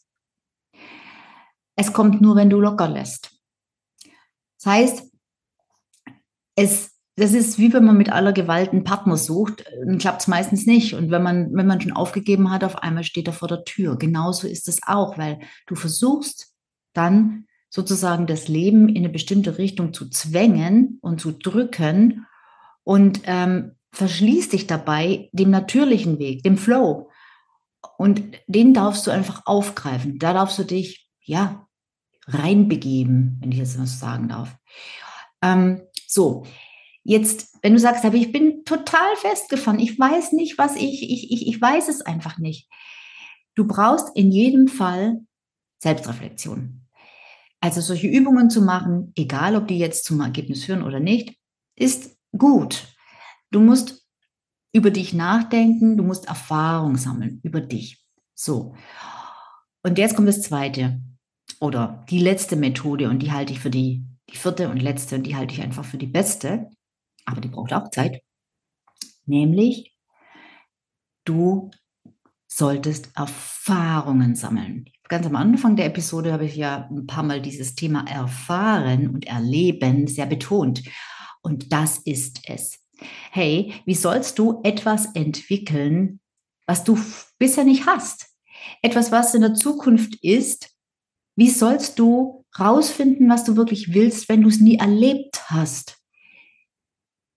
Es 1.77 1.93
kommt 1.93 2.21
nur, 2.21 2.37
wenn 2.37 2.51
du 2.51 2.61
locker 2.61 2.89
lässt. 2.89 3.31
Das 4.59 4.67
heißt, 4.67 5.13
es 6.57 6.99
das 7.19 7.33
ist 7.33 7.59
wie 7.59 7.73
wenn 7.73 7.85
man 7.85 7.97
mit 7.97 8.13
aller 8.13 8.33
Gewalt 8.33 8.71
einen 8.71 8.85
Partner 8.85 9.17
sucht, 9.17 9.65
dann 9.85 9.99
klappt 9.99 10.21
es 10.21 10.29
meistens 10.29 10.67
nicht. 10.67 10.95
Und 10.95 11.11
wenn 11.11 11.23
man, 11.23 11.53
wenn 11.53 11.67
man 11.67 11.81
schon 11.81 11.91
aufgegeben 11.91 12.53
hat, 12.53 12.63
auf 12.63 12.77
einmal 12.77 13.03
steht 13.03 13.27
er 13.27 13.33
vor 13.33 13.49
der 13.49 13.65
Tür. 13.65 13.97
Genauso 13.99 14.47
ist 14.47 14.69
es 14.69 14.79
auch, 14.87 15.19
weil 15.19 15.41
du 15.67 15.75
versuchst 15.75 16.55
dann 16.93 17.47
sozusagen 17.71 18.29
das 18.29 18.47
Leben 18.47 18.89
in 18.89 18.99
eine 18.99 19.09
bestimmte 19.09 19.59
Richtung 19.59 19.93
zu 19.93 20.09
zwängen 20.09 20.99
und 21.03 21.21
zu 21.21 21.33
drücken 21.33 22.25
und 22.85 23.23
ähm, 23.25 23.73
verschließt 23.93 24.53
dich 24.53 24.67
dabei 24.67 25.29
dem 25.33 25.51
natürlichen 25.51 26.19
Weg, 26.19 26.43
dem 26.43 26.59
Flow. 26.59 27.11
Und 27.97 28.23
den 28.47 28.75
darfst 28.75 29.07
du 29.07 29.11
einfach 29.11 29.43
aufgreifen. 29.47 30.19
Da 30.19 30.33
darfst 30.33 30.59
du 30.59 30.65
dich, 30.65 31.09
ja, 31.23 31.67
reinbegeben, 32.27 33.39
wenn 33.41 33.53
ich 33.53 33.59
jetzt 33.59 33.81
was 33.81 33.99
sagen 33.99 34.29
darf. 34.29 34.57
Ähm, 35.43 35.83
so, 36.07 36.45
Jetzt, 37.09 37.57
wenn 37.63 37.73
du 37.73 37.79
sagst, 37.79 38.05
aber 38.05 38.17
ich 38.17 38.33
bin 38.33 38.65
total 38.67 39.17
festgefahren, 39.17 39.79
ich 39.79 39.99
weiß 39.99 40.33
nicht, 40.33 40.59
was 40.59 40.77
ich, 40.77 41.03
ich, 41.03 41.33
ich, 41.33 41.49
ich 41.49 41.59
weiß 41.59 41.89
es 41.89 42.03
einfach 42.03 42.37
nicht. 42.37 42.69
Du 43.55 43.67
brauchst 43.67 44.15
in 44.15 44.31
jedem 44.31 44.69
Fall 44.69 45.21
Selbstreflexion. 45.79 46.87
Also 47.61 47.81
solche 47.81 48.09
Übungen 48.09 48.51
zu 48.51 48.61
machen, 48.61 49.15
egal 49.17 49.57
ob 49.57 49.69
die 49.69 49.79
jetzt 49.79 50.05
zum 50.05 50.21
Ergebnis 50.21 50.67
führen 50.67 50.83
oder 50.83 51.01
nicht, 51.01 51.35
ist 51.77 52.19
gut. 52.37 52.85
Du 53.51 53.61
musst 53.61 54.07
über 54.73 54.91
dich 54.91 55.15
nachdenken, 55.15 55.97
du 55.97 56.05
musst 56.05 56.27
Erfahrung 56.27 56.97
sammeln 56.97 57.41
über 57.43 57.61
dich. 57.61 58.05
So. 58.35 58.75
Und 59.83 59.99
jetzt 59.99 60.15
kommt 60.15 60.29
das 60.29 60.43
zweite 60.43 61.01
oder 61.61 62.05
die 62.11 62.21
letzte 62.21 62.57
Methode 62.57 63.09
und 63.09 63.21
die 63.21 63.33
halte 63.33 63.53
ich 63.53 63.61
für 63.61 63.71
die, 63.71 64.05
die 64.31 64.37
vierte 64.37 64.69
und 64.69 64.83
letzte 64.83 65.17
und 65.17 65.23
die 65.25 65.37
halte 65.37 65.55
ich 65.55 65.63
einfach 65.63 65.85
für 65.85 65.99
die 65.99 66.07
beste 66.07 66.69
aber 67.29 67.41
die 67.43 67.49
braucht 67.49 67.73
auch 67.75 67.91
Zeit. 67.91 68.23
Nämlich, 69.27 69.95
du 71.25 71.71
solltest 72.47 73.11
Erfahrungen 73.15 74.35
sammeln. 74.35 74.87
Ganz 75.09 75.27
am 75.27 75.37
Anfang 75.37 75.77
der 75.77 75.87
Episode 75.87 76.33
habe 76.33 76.47
ich 76.47 76.57
ja 76.57 76.89
ein 76.91 77.07
paar 77.07 77.23
Mal 77.23 77.43
dieses 77.43 77.75
Thema 77.75 78.07
Erfahren 78.09 79.09
und 79.09 79.27
Erleben 79.27 80.07
sehr 80.07 80.27
betont. 80.27 80.83
Und 81.43 81.73
das 81.73 81.99
ist 81.99 82.41
es. 82.49 82.78
Hey, 83.31 83.75
wie 83.85 83.95
sollst 83.95 84.39
du 84.39 84.61
etwas 84.65 85.15
entwickeln, 85.15 86.21
was 86.67 86.85
du 86.85 86.99
bisher 87.39 87.65
nicht 87.65 87.87
hast? 87.87 88.27
Etwas, 88.83 89.13
was 89.13 89.35
in 89.35 89.41
der 89.41 89.55
Zukunft 89.55 90.23
ist. 90.23 90.71
Wie 91.37 91.51
sollst 91.51 91.99
du 91.99 92.45
rausfinden, 92.59 93.29
was 93.29 93.45
du 93.45 93.57
wirklich 93.57 93.95
willst, 93.95 94.29
wenn 94.29 94.43
du 94.43 94.49
es 94.49 94.61
nie 94.61 94.77
erlebt 94.77 95.51
hast? 95.51 95.99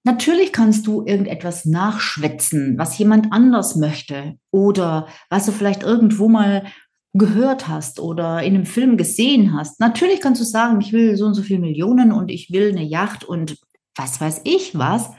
Natürlich 0.03 0.51
kannst 0.51 0.87
du 0.87 1.05
irgendetwas 1.05 1.65
nachschwätzen, 1.65 2.75
was 2.77 2.97
jemand 2.97 3.31
anders 3.31 3.75
möchte 3.75 4.35
oder 4.49 5.07
was 5.29 5.45
du 5.45 5.51
vielleicht 5.51 5.83
irgendwo 5.83 6.27
mal 6.27 6.65
gehört 7.13 7.67
hast 7.67 7.99
oder 7.99 8.41
in 8.41 8.55
einem 8.55 8.65
Film 8.65 8.97
gesehen 8.97 9.53
hast. 9.53 9.79
Natürlich 9.79 10.21
kannst 10.21 10.41
du 10.41 10.45
sagen, 10.45 10.81
ich 10.81 10.91
will 10.93 11.15
so 11.17 11.25
und 11.25 11.35
so 11.35 11.43
viele 11.43 11.59
Millionen 11.59 12.11
und 12.11 12.31
ich 12.31 12.51
will 12.51 12.69
eine 12.69 12.83
Yacht 12.83 13.23
und 13.23 13.57
was 13.95 14.19
weiß 14.19 14.41
ich 14.45 14.77
was. 14.77 15.11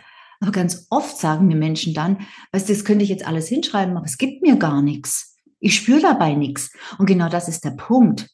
Aber 0.43 0.51
ganz 0.51 0.89
oft 0.91 1.17
sagen 1.17 1.47
mir 1.47 1.57
Menschen 1.57 1.95
dann, 1.95 2.27
weißt 2.51 2.69
du, 2.69 2.73
das 2.73 2.85
könnte 2.85 3.05
ich 3.05 3.11
jetzt 3.11 3.27
alles 3.27 3.47
hinschreiben, 3.47 3.97
aber 3.97 4.07
es 4.07 4.19
gibt 4.19 4.43
mir 4.43 4.57
gar 4.57 4.83
nichts. 4.83 5.37
Ich 5.61 5.77
spüre 5.77 6.01
dabei 6.01 6.35
nichts. 6.35 6.73
Und 6.99 7.07
genau 7.07 7.29
das 7.29 7.47
ist 7.47 7.65
der 7.65 7.71
Punkt. 7.71 8.29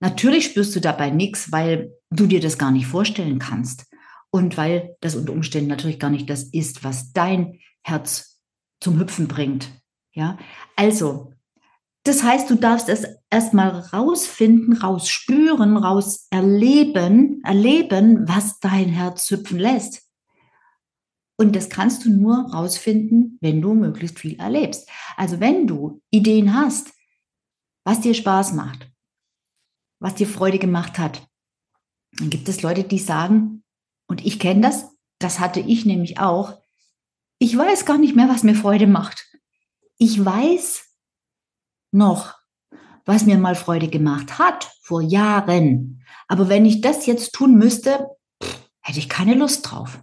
Natürlich 0.00 0.44
spürst 0.44 0.76
du 0.76 0.80
dabei 0.80 1.08
nichts, 1.08 1.50
weil 1.50 1.90
du 2.10 2.26
dir 2.26 2.40
das 2.40 2.58
gar 2.58 2.70
nicht 2.70 2.86
vorstellen 2.86 3.38
kannst 3.38 3.86
und 4.30 4.58
weil 4.58 4.94
das 5.00 5.16
unter 5.16 5.32
Umständen 5.32 5.70
natürlich 5.70 5.98
gar 5.98 6.10
nicht 6.10 6.28
das 6.28 6.42
ist, 6.44 6.84
was 6.84 7.12
dein 7.14 7.60
Herz 7.82 8.38
zum 8.80 9.00
Hüpfen 9.00 9.26
bringt. 9.26 9.70
Ja, 10.12 10.36
also, 10.76 11.32
das 12.04 12.22
heißt, 12.22 12.50
du 12.50 12.56
darfst 12.56 12.90
es 12.90 13.06
erstmal 13.30 13.70
rausfinden, 13.70 14.74
rausspüren, 14.74 15.78
raus 15.78 16.26
erleben, 16.30 17.40
erleben, 17.42 18.28
was 18.28 18.60
dein 18.60 18.90
Herz 18.90 19.30
hüpfen 19.30 19.58
lässt. 19.58 20.05
Und 21.38 21.54
das 21.54 21.68
kannst 21.68 22.04
du 22.04 22.10
nur 22.10 22.50
rausfinden, 22.52 23.38
wenn 23.40 23.60
du 23.60 23.74
möglichst 23.74 24.18
viel 24.18 24.38
erlebst. 24.38 24.88
Also 25.16 25.38
wenn 25.40 25.66
du 25.66 26.02
Ideen 26.10 26.54
hast, 26.54 26.92
was 27.84 28.00
dir 28.00 28.14
Spaß 28.14 28.54
macht, 28.54 28.90
was 30.00 30.14
dir 30.14 30.26
Freude 30.26 30.58
gemacht 30.58 30.98
hat, 30.98 31.28
dann 32.12 32.30
gibt 32.30 32.48
es 32.48 32.62
Leute, 32.62 32.84
die 32.84 32.98
sagen, 32.98 33.62
und 34.08 34.24
ich 34.24 34.38
kenne 34.38 34.62
das, 34.62 34.86
das 35.18 35.40
hatte 35.40 35.60
ich 35.60 35.84
nämlich 35.84 36.18
auch. 36.18 36.60
Ich 37.38 37.56
weiß 37.56 37.84
gar 37.84 37.98
nicht 37.98 38.16
mehr, 38.16 38.28
was 38.28 38.42
mir 38.42 38.54
Freude 38.54 38.86
macht. 38.86 39.26
Ich 39.98 40.24
weiß 40.24 40.84
noch, 41.92 42.34
was 43.04 43.24
mir 43.24 43.38
mal 43.38 43.54
Freude 43.54 43.88
gemacht 43.88 44.38
hat 44.38 44.70
vor 44.82 45.02
Jahren. 45.02 46.02
Aber 46.28 46.48
wenn 46.48 46.64
ich 46.64 46.80
das 46.80 47.06
jetzt 47.06 47.34
tun 47.34 47.56
müsste, 47.56 48.08
hätte 48.80 48.98
ich 48.98 49.08
keine 49.08 49.34
Lust 49.34 49.70
drauf. 49.70 50.00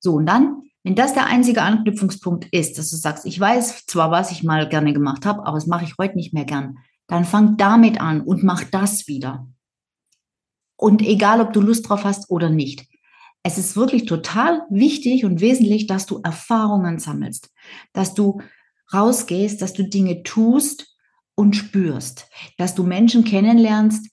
So, 0.00 0.14
und 0.14 0.26
dann, 0.26 0.62
wenn 0.84 0.94
das 0.94 1.14
der 1.14 1.26
einzige 1.26 1.62
Anknüpfungspunkt 1.62 2.46
ist, 2.52 2.78
dass 2.78 2.90
du 2.90 2.96
sagst, 2.96 3.26
ich 3.26 3.38
weiß 3.38 3.86
zwar, 3.86 4.10
was 4.10 4.30
ich 4.30 4.42
mal 4.42 4.68
gerne 4.68 4.92
gemacht 4.92 5.26
habe, 5.26 5.46
aber 5.46 5.56
das 5.56 5.66
mache 5.66 5.84
ich 5.84 5.94
heute 5.98 6.16
nicht 6.16 6.32
mehr 6.32 6.44
gern, 6.44 6.78
dann 7.06 7.24
fang 7.24 7.56
damit 7.56 8.00
an 8.00 8.20
und 8.20 8.42
mach 8.42 8.64
das 8.64 9.06
wieder. 9.08 9.48
Und 10.76 11.02
egal, 11.02 11.40
ob 11.40 11.52
du 11.52 11.60
Lust 11.60 11.88
drauf 11.88 12.04
hast 12.04 12.30
oder 12.30 12.50
nicht 12.50 12.86
es 13.42 13.58
ist 13.58 13.76
wirklich 13.76 14.04
total 14.04 14.66
wichtig 14.68 15.24
und 15.24 15.40
wesentlich, 15.40 15.86
dass 15.86 16.06
du 16.06 16.20
Erfahrungen 16.22 16.98
sammelst, 16.98 17.50
dass 17.92 18.14
du 18.14 18.42
rausgehst, 18.92 19.62
dass 19.62 19.72
du 19.72 19.84
Dinge 19.84 20.22
tust 20.22 20.96
und 21.34 21.54
spürst, 21.54 22.28
dass 22.56 22.74
du 22.74 22.82
Menschen 22.82 23.24
kennenlernst, 23.24 24.10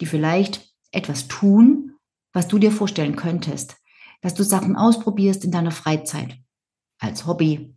die 0.00 0.06
vielleicht 0.06 0.72
etwas 0.92 1.28
tun, 1.28 1.96
was 2.32 2.48
du 2.48 2.58
dir 2.58 2.70
vorstellen 2.70 3.16
könntest, 3.16 3.76
dass 4.20 4.34
du 4.34 4.42
Sachen 4.42 4.76
ausprobierst 4.76 5.44
in 5.44 5.50
deiner 5.50 5.70
Freizeit 5.70 6.38
als 6.98 7.26
Hobby 7.26 7.74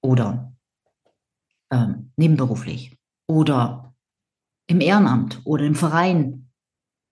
oder 0.00 0.52
ähm, 1.70 2.12
nebenberuflich. 2.16 2.96
oder 3.28 3.94
im 4.68 4.80
Ehrenamt 4.80 5.40
oder 5.44 5.64
im 5.64 5.74
Verein 5.74 6.50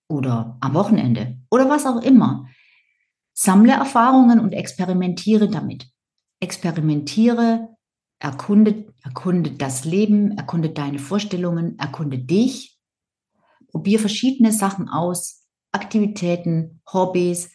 oder 0.09 0.57
am 0.61 0.75
Wochenende 0.75 1.39
oder 1.51 1.69
was 1.69 1.87
auch 1.87 2.03
immer. 2.03 2.49
Sammle 3.33 3.73
Erfahrungen 3.73 4.41
und 4.41 4.53
experimentiere 4.53 5.49
damit. 5.49 5.89
Experimentiere, 6.41 7.77
erkunde, 8.19 8.93
erkunde 9.03 9.53
das 9.53 9.85
Leben, 9.85 10.37
erkunde 10.37 10.71
deine 10.71 10.99
Vorstellungen, 10.99 11.79
erkunde 11.79 12.19
dich. 12.19 12.79
Probier 13.69 13.99
verschiedene 13.99 14.53
Sachen 14.53 14.89
aus, 14.89 15.47
Aktivitäten, 15.73 16.81
Hobbys, 16.93 17.51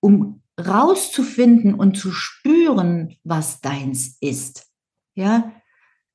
um 0.00 0.43
rauszufinden 0.58 1.74
und 1.74 1.96
zu 1.96 2.12
spüren, 2.12 3.16
was 3.24 3.60
deins 3.60 4.16
ist. 4.20 4.66
Ja, 5.14 5.52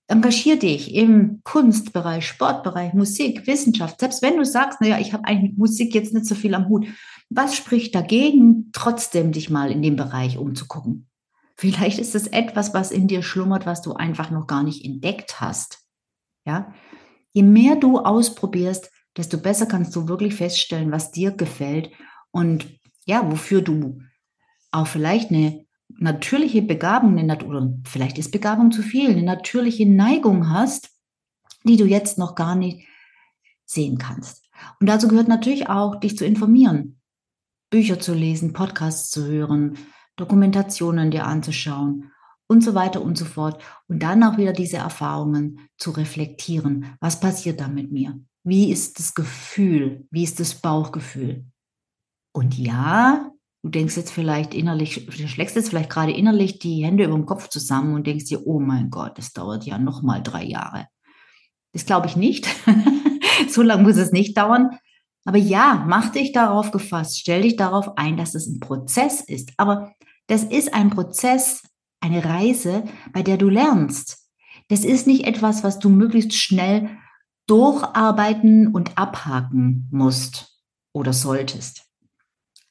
engagier 0.07 0.57
dich 0.57 0.93
im 0.95 1.41
Kunstbereich, 1.43 2.27
Sportbereich, 2.27 2.93
Musik, 2.93 3.45
Wissenschaft. 3.47 3.99
Selbst 3.99 4.21
wenn 4.21 4.37
du 4.37 4.45
sagst, 4.45 4.81
naja, 4.81 4.99
ich 4.99 5.13
habe 5.13 5.25
eigentlich 5.25 5.51
mit 5.51 5.57
Musik 5.57 5.93
jetzt 5.93 6.13
nicht 6.13 6.25
so 6.25 6.35
viel 6.35 6.55
am 6.55 6.67
Hut. 6.67 6.87
Was 7.29 7.55
spricht 7.55 7.93
dagegen, 7.93 8.71
trotzdem 8.73 9.31
dich 9.31 9.49
mal 9.49 9.71
in 9.71 9.81
dem 9.81 9.95
Bereich 9.95 10.37
umzugucken? 10.37 11.07
Vielleicht 11.55 11.99
ist 11.99 12.15
es 12.15 12.25
etwas, 12.25 12.73
was 12.73 12.91
in 12.91 13.07
dir 13.07 13.21
schlummert, 13.21 13.65
was 13.65 13.81
du 13.81 13.93
einfach 13.93 14.31
noch 14.31 14.47
gar 14.47 14.63
nicht 14.63 14.83
entdeckt 14.83 15.41
hast. 15.41 15.79
Ja? 16.45 16.73
Je 17.31 17.43
mehr 17.43 17.75
du 17.75 17.99
ausprobierst, 17.99 18.89
desto 19.15 19.37
besser 19.37 19.67
kannst 19.67 19.95
du 19.95 20.07
wirklich 20.07 20.33
feststellen, 20.35 20.91
was 20.91 21.11
dir 21.11 21.31
gefällt 21.31 21.91
und 22.31 22.79
ja, 23.05 23.29
wofür 23.29 23.61
du 23.61 24.01
auch 24.71 24.87
vielleicht 24.87 25.31
eine 25.31 25.65
natürliche 25.87 26.61
Begabung, 26.61 27.17
eine, 27.17 27.43
oder 27.45 27.73
vielleicht 27.85 28.17
ist 28.17 28.31
Begabung 28.31 28.71
zu 28.71 28.81
viel, 28.81 29.09
eine 29.09 29.23
natürliche 29.23 29.87
Neigung 29.87 30.49
hast, 30.49 30.91
die 31.63 31.77
du 31.77 31.85
jetzt 31.85 32.17
noch 32.17 32.35
gar 32.35 32.55
nicht 32.55 32.87
sehen 33.65 33.97
kannst. 33.97 34.45
Und 34.79 34.87
dazu 34.87 35.07
gehört 35.07 35.27
natürlich 35.27 35.69
auch, 35.69 35.99
dich 35.99 36.17
zu 36.17 36.25
informieren, 36.25 36.99
Bücher 37.69 37.99
zu 37.99 38.13
lesen, 38.13 38.53
Podcasts 38.53 39.09
zu 39.09 39.25
hören, 39.25 39.77
Dokumentationen 40.15 41.11
dir 41.11 41.25
anzuschauen 41.25 42.11
und 42.47 42.63
so 42.63 42.75
weiter 42.75 43.01
und 43.01 43.17
so 43.17 43.25
fort. 43.25 43.61
Und 43.87 44.03
dann 44.03 44.23
auch 44.23 44.37
wieder 44.37 44.53
diese 44.53 44.77
Erfahrungen 44.77 45.69
zu 45.77 45.91
reflektieren. 45.91 46.97
Was 46.99 47.19
passiert 47.19 47.61
da 47.61 47.67
mit 47.67 47.91
mir? 47.91 48.19
Wie 48.43 48.71
ist 48.71 48.99
das 48.99 49.13
Gefühl? 49.13 50.07
Wie 50.11 50.23
ist 50.23 50.39
das 50.39 50.55
Bauchgefühl? 50.55 51.45
Und 52.33 52.57
ja, 52.57 53.28
Du 53.61 53.69
denkst 53.69 53.97
jetzt 53.97 54.11
vielleicht 54.11 54.53
innerlich, 54.53 55.05
du 55.05 55.27
schlägst 55.27 55.55
jetzt 55.55 55.69
vielleicht 55.69 55.89
gerade 55.89 56.13
innerlich 56.13 56.59
die 56.59 56.85
Hände 56.85 57.03
über 57.03 57.15
dem 57.15 57.25
Kopf 57.25 57.49
zusammen 57.49 57.93
und 57.93 58.07
denkst 58.07 58.25
dir, 58.25 58.47
oh 58.47 58.59
mein 58.59 58.89
Gott, 58.89 59.17
das 59.17 59.33
dauert 59.33 59.65
ja 59.65 59.77
noch 59.77 60.01
mal 60.01 60.21
drei 60.23 60.43
Jahre. 60.43 60.87
Das 61.73 61.85
glaube 61.85 62.07
ich 62.07 62.15
nicht. 62.15 62.47
so 63.49 63.61
lange 63.61 63.83
muss 63.83 63.97
es 63.97 64.11
nicht 64.11 64.37
dauern. 64.37 64.77
Aber 65.25 65.37
ja, 65.37 65.83
mach 65.87 66.09
dich 66.09 66.31
darauf 66.31 66.71
gefasst, 66.71 67.19
stell 67.19 67.41
dich 67.41 67.57
darauf 67.57 67.97
ein, 67.97 68.15
dass 68.15 68.33
es 68.33 68.47
ein 68.47 68.61
Prozess 68.61 69.21
ist. 69.21 69.51
Aber 69.57 69.93
das 70.27 70.43
ist 70.43 70.73
ein 70.73 70.89
Prozess, 70.89 71.61
eine 71.99 72.23
Reise, 72.23 72.85
bei 73.11 73.23
der 73.23 73.37
du 73.37 73.49
lernst. 73.49 74.29
Das 74.69 74.85
ist 74.85 75.05
nicht 75.05 75.25
etwas, 75.25 75.63
was 75.63 75.79
du 75.79 75.89
möglichst 75.89 76.35
schnell 76.35 76.89
durcharbeiten 77.47 78.67
und 78.67 78.97
abhaken 78.97 79.89
musst 79.91 80.61
oder 80.93 81.11
solltest. 81.13 81.85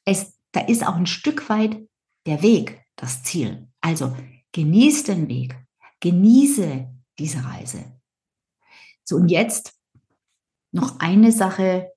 Es 0.04 0.37
da 0.52 0.60
ist 0.60 0.86
auch 0.86 0.96
ein 0.96 1.06
Stück 1.06 1.48
weit 1.48 1.78
der 2.26 2.42
Weg 2.42 2.82
das 2.96 3.22
Ziel. 3.22 3.68
Also 3.80 4.14
genieß 4.52 5.04
den 5.04 5.28
Weg, 5.28 5.56
genieße 6.00 6.88
diese 7.18 7.44
Reise. 7.44 7.84
So, 9.04 9.16
und 9.16 9.28
jetzt 9.28 9.74
noch 10.72 11.00
eine 11.00 11.32
Sache, 11.32 11.92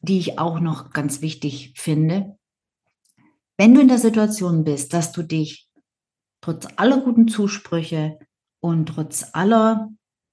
die 0.00 0.18
ich 0.18 0.38
auch 0.38 0.60
noch 0.60 0.90
ganz 0.90 1.20
wichtig 1.20 1.74
finde. 1.76 2.36
Wenn 3.56 3.74
du 3.74 3.80
in 3.80 3.88
der 3.88 3.98
Situation 3.98 4.64
bist, 4.64 4.94
dass 4.94 5.12
du 5.12 5.22
dich 5.22 5.68
trotz 6.40 6.66
aller 6.76 7.00
guten 7.02 7.28
Zusprüche 7.28 8.18
und 8.60 8.86
trotz 8.86 9.26
aller 9.34 9.90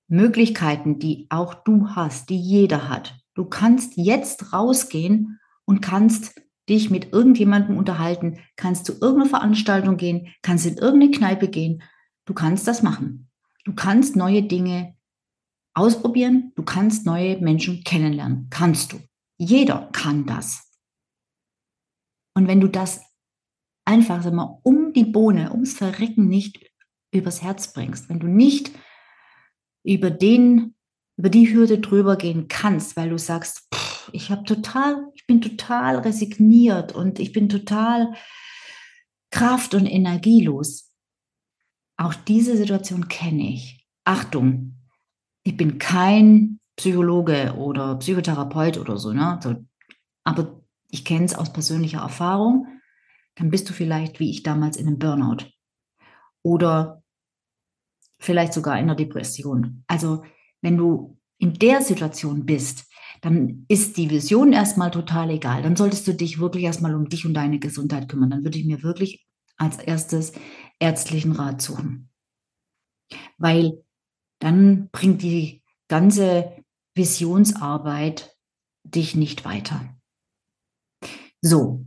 Möglichkeiten, 0.08 1.00
die 1.00 1.28
auch 1.30 1.54
du 1.54 1.89
hast, 1.89 2.30
die 2.30 2.39
jeder 2.39 2.88
hat, 2.88 3.20
du 3.34 3.46
kannst 3.46 3.98
jetzt 3.98 4.54
rausgehen 4.54 5.39
und 5.65 5.82
kannst 5.82 6.41
dich 6.69 6.89
mit 6.89 7.13
irgendjemandem 7.13 7.77
unterhalten, 7.77 8.39
kannst 8.56 8.86
zu 8.86 8.93
irgendeiner 8.93 9.30
Veranstaltung 9.30 9.97
gehen, 9.97 10.34
kannst 10.41 10.65
in 10.65 10.77
irgendeine 10.77 11.12
Kneipe 11.12 11.47
gehen. 11.47 11.84
Du 12.25 12.34
kannst 12.34 12.67
das 12.67 12.84
machen. 12.84 13.30
Du 13.63 13.73
kannst 13.73 14.15
neue 14.15 14.43
Dinge 14.43 14.95
ausprobieren. 15.73 16.51
Du 16.56 16.63
kannst 16.63 17.06
neue 17.06 17.38
Menschen 17.39 17.84
kennenlernen. 17.84 18.47
Kannst 18.49 18.93
du. 18.93 18.99
Jeder 19.38 19.89
kann 19.93 20.25
das. 20.25 20.71
Und 22.34 22.47
wenn 22.47 22.60
du 22.60 22.67
das 22.67 23.01
einfach 23.86 24.21
sag 24.21 24.34
mal, 24.34 24.60
um 24.63 24.93
die 24.93 25.06
Bohne, 25.06 25.51
ums 25.51 25.73
Verrecken 25.73 26.27
nicht 26.27 26.60
übers 27.12 27.41
Herz 27.41 27.73
bringst, 27.73 28.10
wenn 28.10 28.19
du 28.19 28.27
nicht 28.27 28.71
über 29.84 30.12
den, 30.12 30.75
über 31.17 31.30
die 31.30 31.53
Hürde 31.53 31.80
drüber 31.80 32.17
gehen 32.17 32.47
kannst, 32.47 32.97
weil 32.97 33.10
du 33.10 33.17
sagst, 33.17 33.67
pff, 33.73 33.96
ich 34.13 34.30
habe 34.30 34.43
total, 34.43 35.12
ich 35.15 35.26
bin 35.26 35.41
total 35.41 36.00
resigniert 36.00 36.93
und 36.93 37.20
ich 37.20 37.32
bin 37.32 37.50
total 37.50 38.13
kraft- 39.32 39.76
und 39.76 39.86
energielos. 39.86 40.91
Auch 41.98 42.13
diese 42.13 42.58
Situation 42.58 43.08
kenne 43.08 43.50
ich. 43.50 43.86
Achtung, 44.04 44.78
ich 45.43 45.58
bin 45.58 45.80
kein 45.80 46.60
Psychologe 46.76 47.56
oder 47.58 47.96
Psychotherapeut 47.96 48.78
oder 48.78 48.98
so, 48.98 49.13
ne? 49.13 49.39
Aber 50.24 50.62
ich 50.89 51.04
kenne 51.04 51.26
es 51.26 51.36
aus 51.36 51.52
persönlicher 51.52 52.00
Erfahrung. 52.00 52.67
Dann 53.36 53.50
bist 53.50 53.70
du 53.70 53.74
vielleicht 53.74 54.20
wie 54.20 54.30
ich 54.30 54.43
damals 54.43 54.78
in 54.78 54.88
einem 54.88 55.00
Burnout 55.00 55.46
oder 56.43 57.04
vielleicht 58.20 58.54
sogar 58.54 58.76
in 58.78 58.84
einer 58.84 58.96
Depression. 58.96 59.84
Also 59.88 60.24
wenn 60.62 60.78
du 60.78 61.17
in 61.38 61.54
der 61.54 61.82
Situation 61.82 62.46
bist, 62.46 62.87
dann 63.21 63.65
ist 63.67 63.97
die 63.97 64.10
Vision 64.10 64.53
erstmal 64.53 64.91
total 64.91 65.32
egal. 65.32 65.62
Dann 65.62 65.75
solltest 65.75 66.08
du 66.08 66.13
dich 66.13 66.39
wirklich 66.39 66.63
erstmal 66.63 66.95
um 66.95 67.10
dich 67.10 67.25
und 67.25 67.34
deine 67.34 67.60
Gesundheit 67.60 68.10
kümmern. 68.10 68.30
Dann 68.30 68.43
würde 68.43 68.58
ich 68.58 68.65
mir 68.65 68.84
wirklich 68.84 69.25
als 69.58 69.77
erstes 69.77 70.34
ärztlichen 70.80 71.32
Rat 71.32 71.62
suchen. 71.62 72.10
Weil 73.38 73.84
dann 74.39 74.89
bringt 74.91 75.21
die 75.21 75.63
ganze 75.88 76.63
Visionsarbeit 76.95 78.36
dich 78.84 79.15
nicht 79.15 79.45
weiter. 79.45 79.97
So. 81.41 81.86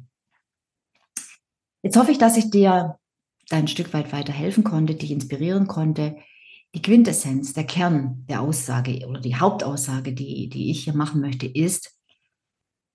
Jetzt 1.82 1.96
hoffe 1.96 2.12
ich, 2.12 2.18
dass 2.18 2.36
ich 2.36 2.50
dir 2.50 2.98
ein 3.50 3.68
Stück 3.68 3.92
weit 3.92 4.12
weiterhelfen 4.12 4.64
konnte, 4.64 4.94
dich 4.94 5.10
inspirieren 5.10 5.66
konnte, 5.66 6.16
die 6.74 6.82
Quintessenz, 6.82 7.52
der 7.52 7.64
Kern 7.64 8.24
der 8.28 8.40
Aussage 8.40 9.06
oder 9.06 9.20
die 9.20 9.36
Hauptaussage, 9.36 10.12
die, 10.12 10.48
die 10.48 10.70
ich 10.70 10.84
hier 10.84 10.94
machen 10.94 11.20
möchte, 11.20 11.46
ist, 11.46 11.96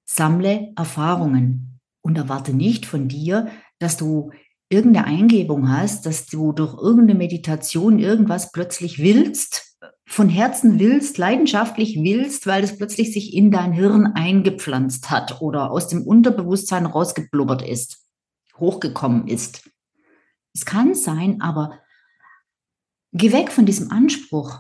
sammle 0.06 0.72
Erfahrungen 0.76 1.80
und 2.02 2.18
erwarte 2.18 2.54
nicht 2.54 2.86
von 2.86 3.08
dir, 3.08 3.50
dass 3.80 3.98
du 3.98 4.32
irgendeine 4.70 5.06
Eingebung 5.06 5.70
hast, 5.70 6.06
dass 6.06 6.26
du 6.26 6.54
durch 6.54 6.82
irgendeine 6.82 7.18
Meditation 7.18 8.00
irgendwas 8.00 8.52
plötzlich 8.52 9.00
willst, 9.00 9.78
von 10.08 10.30
Herzen 10.30 10.80
willst, 10.80 11.18
leidenschaftlich 11.18 11.98
willst, 12.02 12.48
weil 12.48 12.64
es 12.64 12.78
plötzlich 12.78 13.12
sich 13.12 13.34
in 13.34 13.52
dein 13.52 13.74
Hirn 13.74 14.08
eingepflanzt 14.08 15.10
hat 15.10 15.42
oder 15.42 15.72
aus 15.72 15.88
dem 15.88 16.04
Unterbewusstsein 16.04 16.86
rausgeblubbert 16.86 17.68
ist, 17.68 18.06
hochgekommen 18.58 19.28
ist. 19.28 19.70
Es 20.54 20.66
kann 20.66 20.94
sein, 20.94 21.42
aber 21.42 21.80
Geh 23.18 23.32
weg 23.32 23.52
von 23.52 23.66
diesem 23.66 23.92
Anspruch 23.92 24.60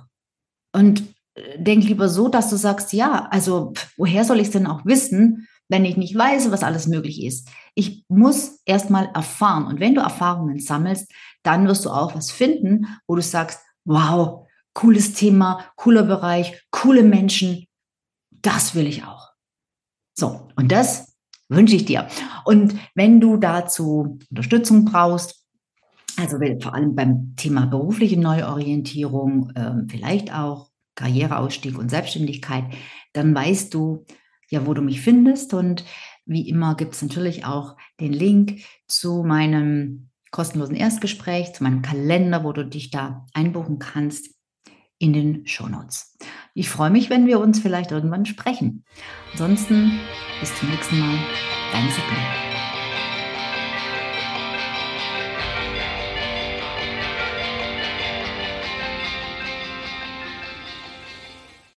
und 0.73 1.03
äh, 1.35 1.61
denk 1.61 1.83
lieber 1.83 2.07
so, 2.07 2.29
dass 2.29 2.49
du 2.49 2.55
sagst, 2.55 2.93
ja, 2.93 3.27
also 3.29 3.73
woher 3.97 4.23
soll 4.23 4.39
ich 4.39 4.47
es 4.47 4.53
denn 4.53 4.65
auch 4.65 4.85
wissen, 4.85 5.47
wenn 5.67 5.83
ich 5.83 5.97
nicht 5.97 6.15
weiß, 6.15 6.51
was 6.51 6.63
alles 6.63 6.87
möglich 6.87 7.23
ist? 7.23 7.49
Ich 7.73 8.05
muss 8.07 8.61
erstmal 8.65 9.09
erfahren. 9.13 9.65
Und 9.65 9.79
wenn 9.79 9.93
du 9.93 10.01
Erfahrungen 10.01 10.59
sammelst, 10.59 11.11
dann 11.43 11.67
wirst 11.67 11.83
du 11.83 11.89
auch 11.89 12.15
was 12.15 12.31
finden, 12.31 12.87
wo 13.07 13.15
du 13.15 13.21
sagst, 13.21 13.59
wow, 13.83 14.47
cooles 14.73 15.13
Thema, 15.13 15.65
cooler 15.75 16.03
Bereich, 16.03 16.61
coole 16.71 17.03
Menschen, 17.03 17.65
das 18.31 18.73
will 18.73 18.87
ich 18.87 19.03
auch. 19.03 19.31
So, 20.17 20.47
und 20.55 20.71
das 20.71 21.15
wünsche 21.49 21.75
ich 21.75 21.85
dir. 21.85 22.07
Und 22.45 22.75
wenn 22.93 23.19
du 23.19 23.37
dazu 23.37 24.19
Unterstützung 24.29 24.85
brauchst, 24.85 25.44
also 26.17 26.37
vor 26.61 26.73
allem 26.73 26.95
beim 26.95 27.35
Thema 27.35 27.65
berufliche 27.65 28.19
Neuorientierung, 28.19 29.51
ähm, 29.55 29.87
vielleicht 29.89 30.33
auch 30.33 30.69
Karriereausstieg 30.95 31.77
und 31.77 31.89
Selbstständigkeit, 31.89 32.65
dann 33.13 33.35
weißt 33.35 33.73
du 33.73 34.05
ja, 34.49 34.65
wo 34.65 34.73
du 34.73 34.81
mich 34.81 35.01
findest. 35.01 35.53
Und 35.53 35.83
wie 36.25 36.47
immer 36.47 36.75
gibt 36.75 36.93
es 36.95 37.01
natürlich 37.01 37.45
auch 37.45 37.75
den 37.99 38.13
Link 38.13 38.61
zu 38.87 39.23
meinem 39.23 40.09
kostenlosen 40.31 40.75
Erstgespräch, 40.75 41.53
zu 41.53 41.63
meinem 41.63 41.81
Kalender, 41.81 42.43
wo 42.43 42.51
du 42.51 42.65
dich 42.65 42.91
da 42.91 43.25
einbuchen 43.33 43.79
kannst. 43.79 44.33
in 44.97 45.11
den 45.11 45.45
Shownotes. 45.45 46.17
Ich 46.53 46.69
freue 46.69 46.89
mich, 46.89 47.09
wenn 47.09 47.27
wir 47.27 47.41
uns 47.41 47.59
vielleicht 47.59 47.91
irgendwann 47.91 48.25
sprechen. 48.25 48.85
Ansonsten 49.33 49.99
bis 50.39 50.57
zum 50.57 50.69
nächsten 50.69 50.97
Mal. 50.97 51.17
Deine 51.73 51.91
Sabine. 51.91 52.44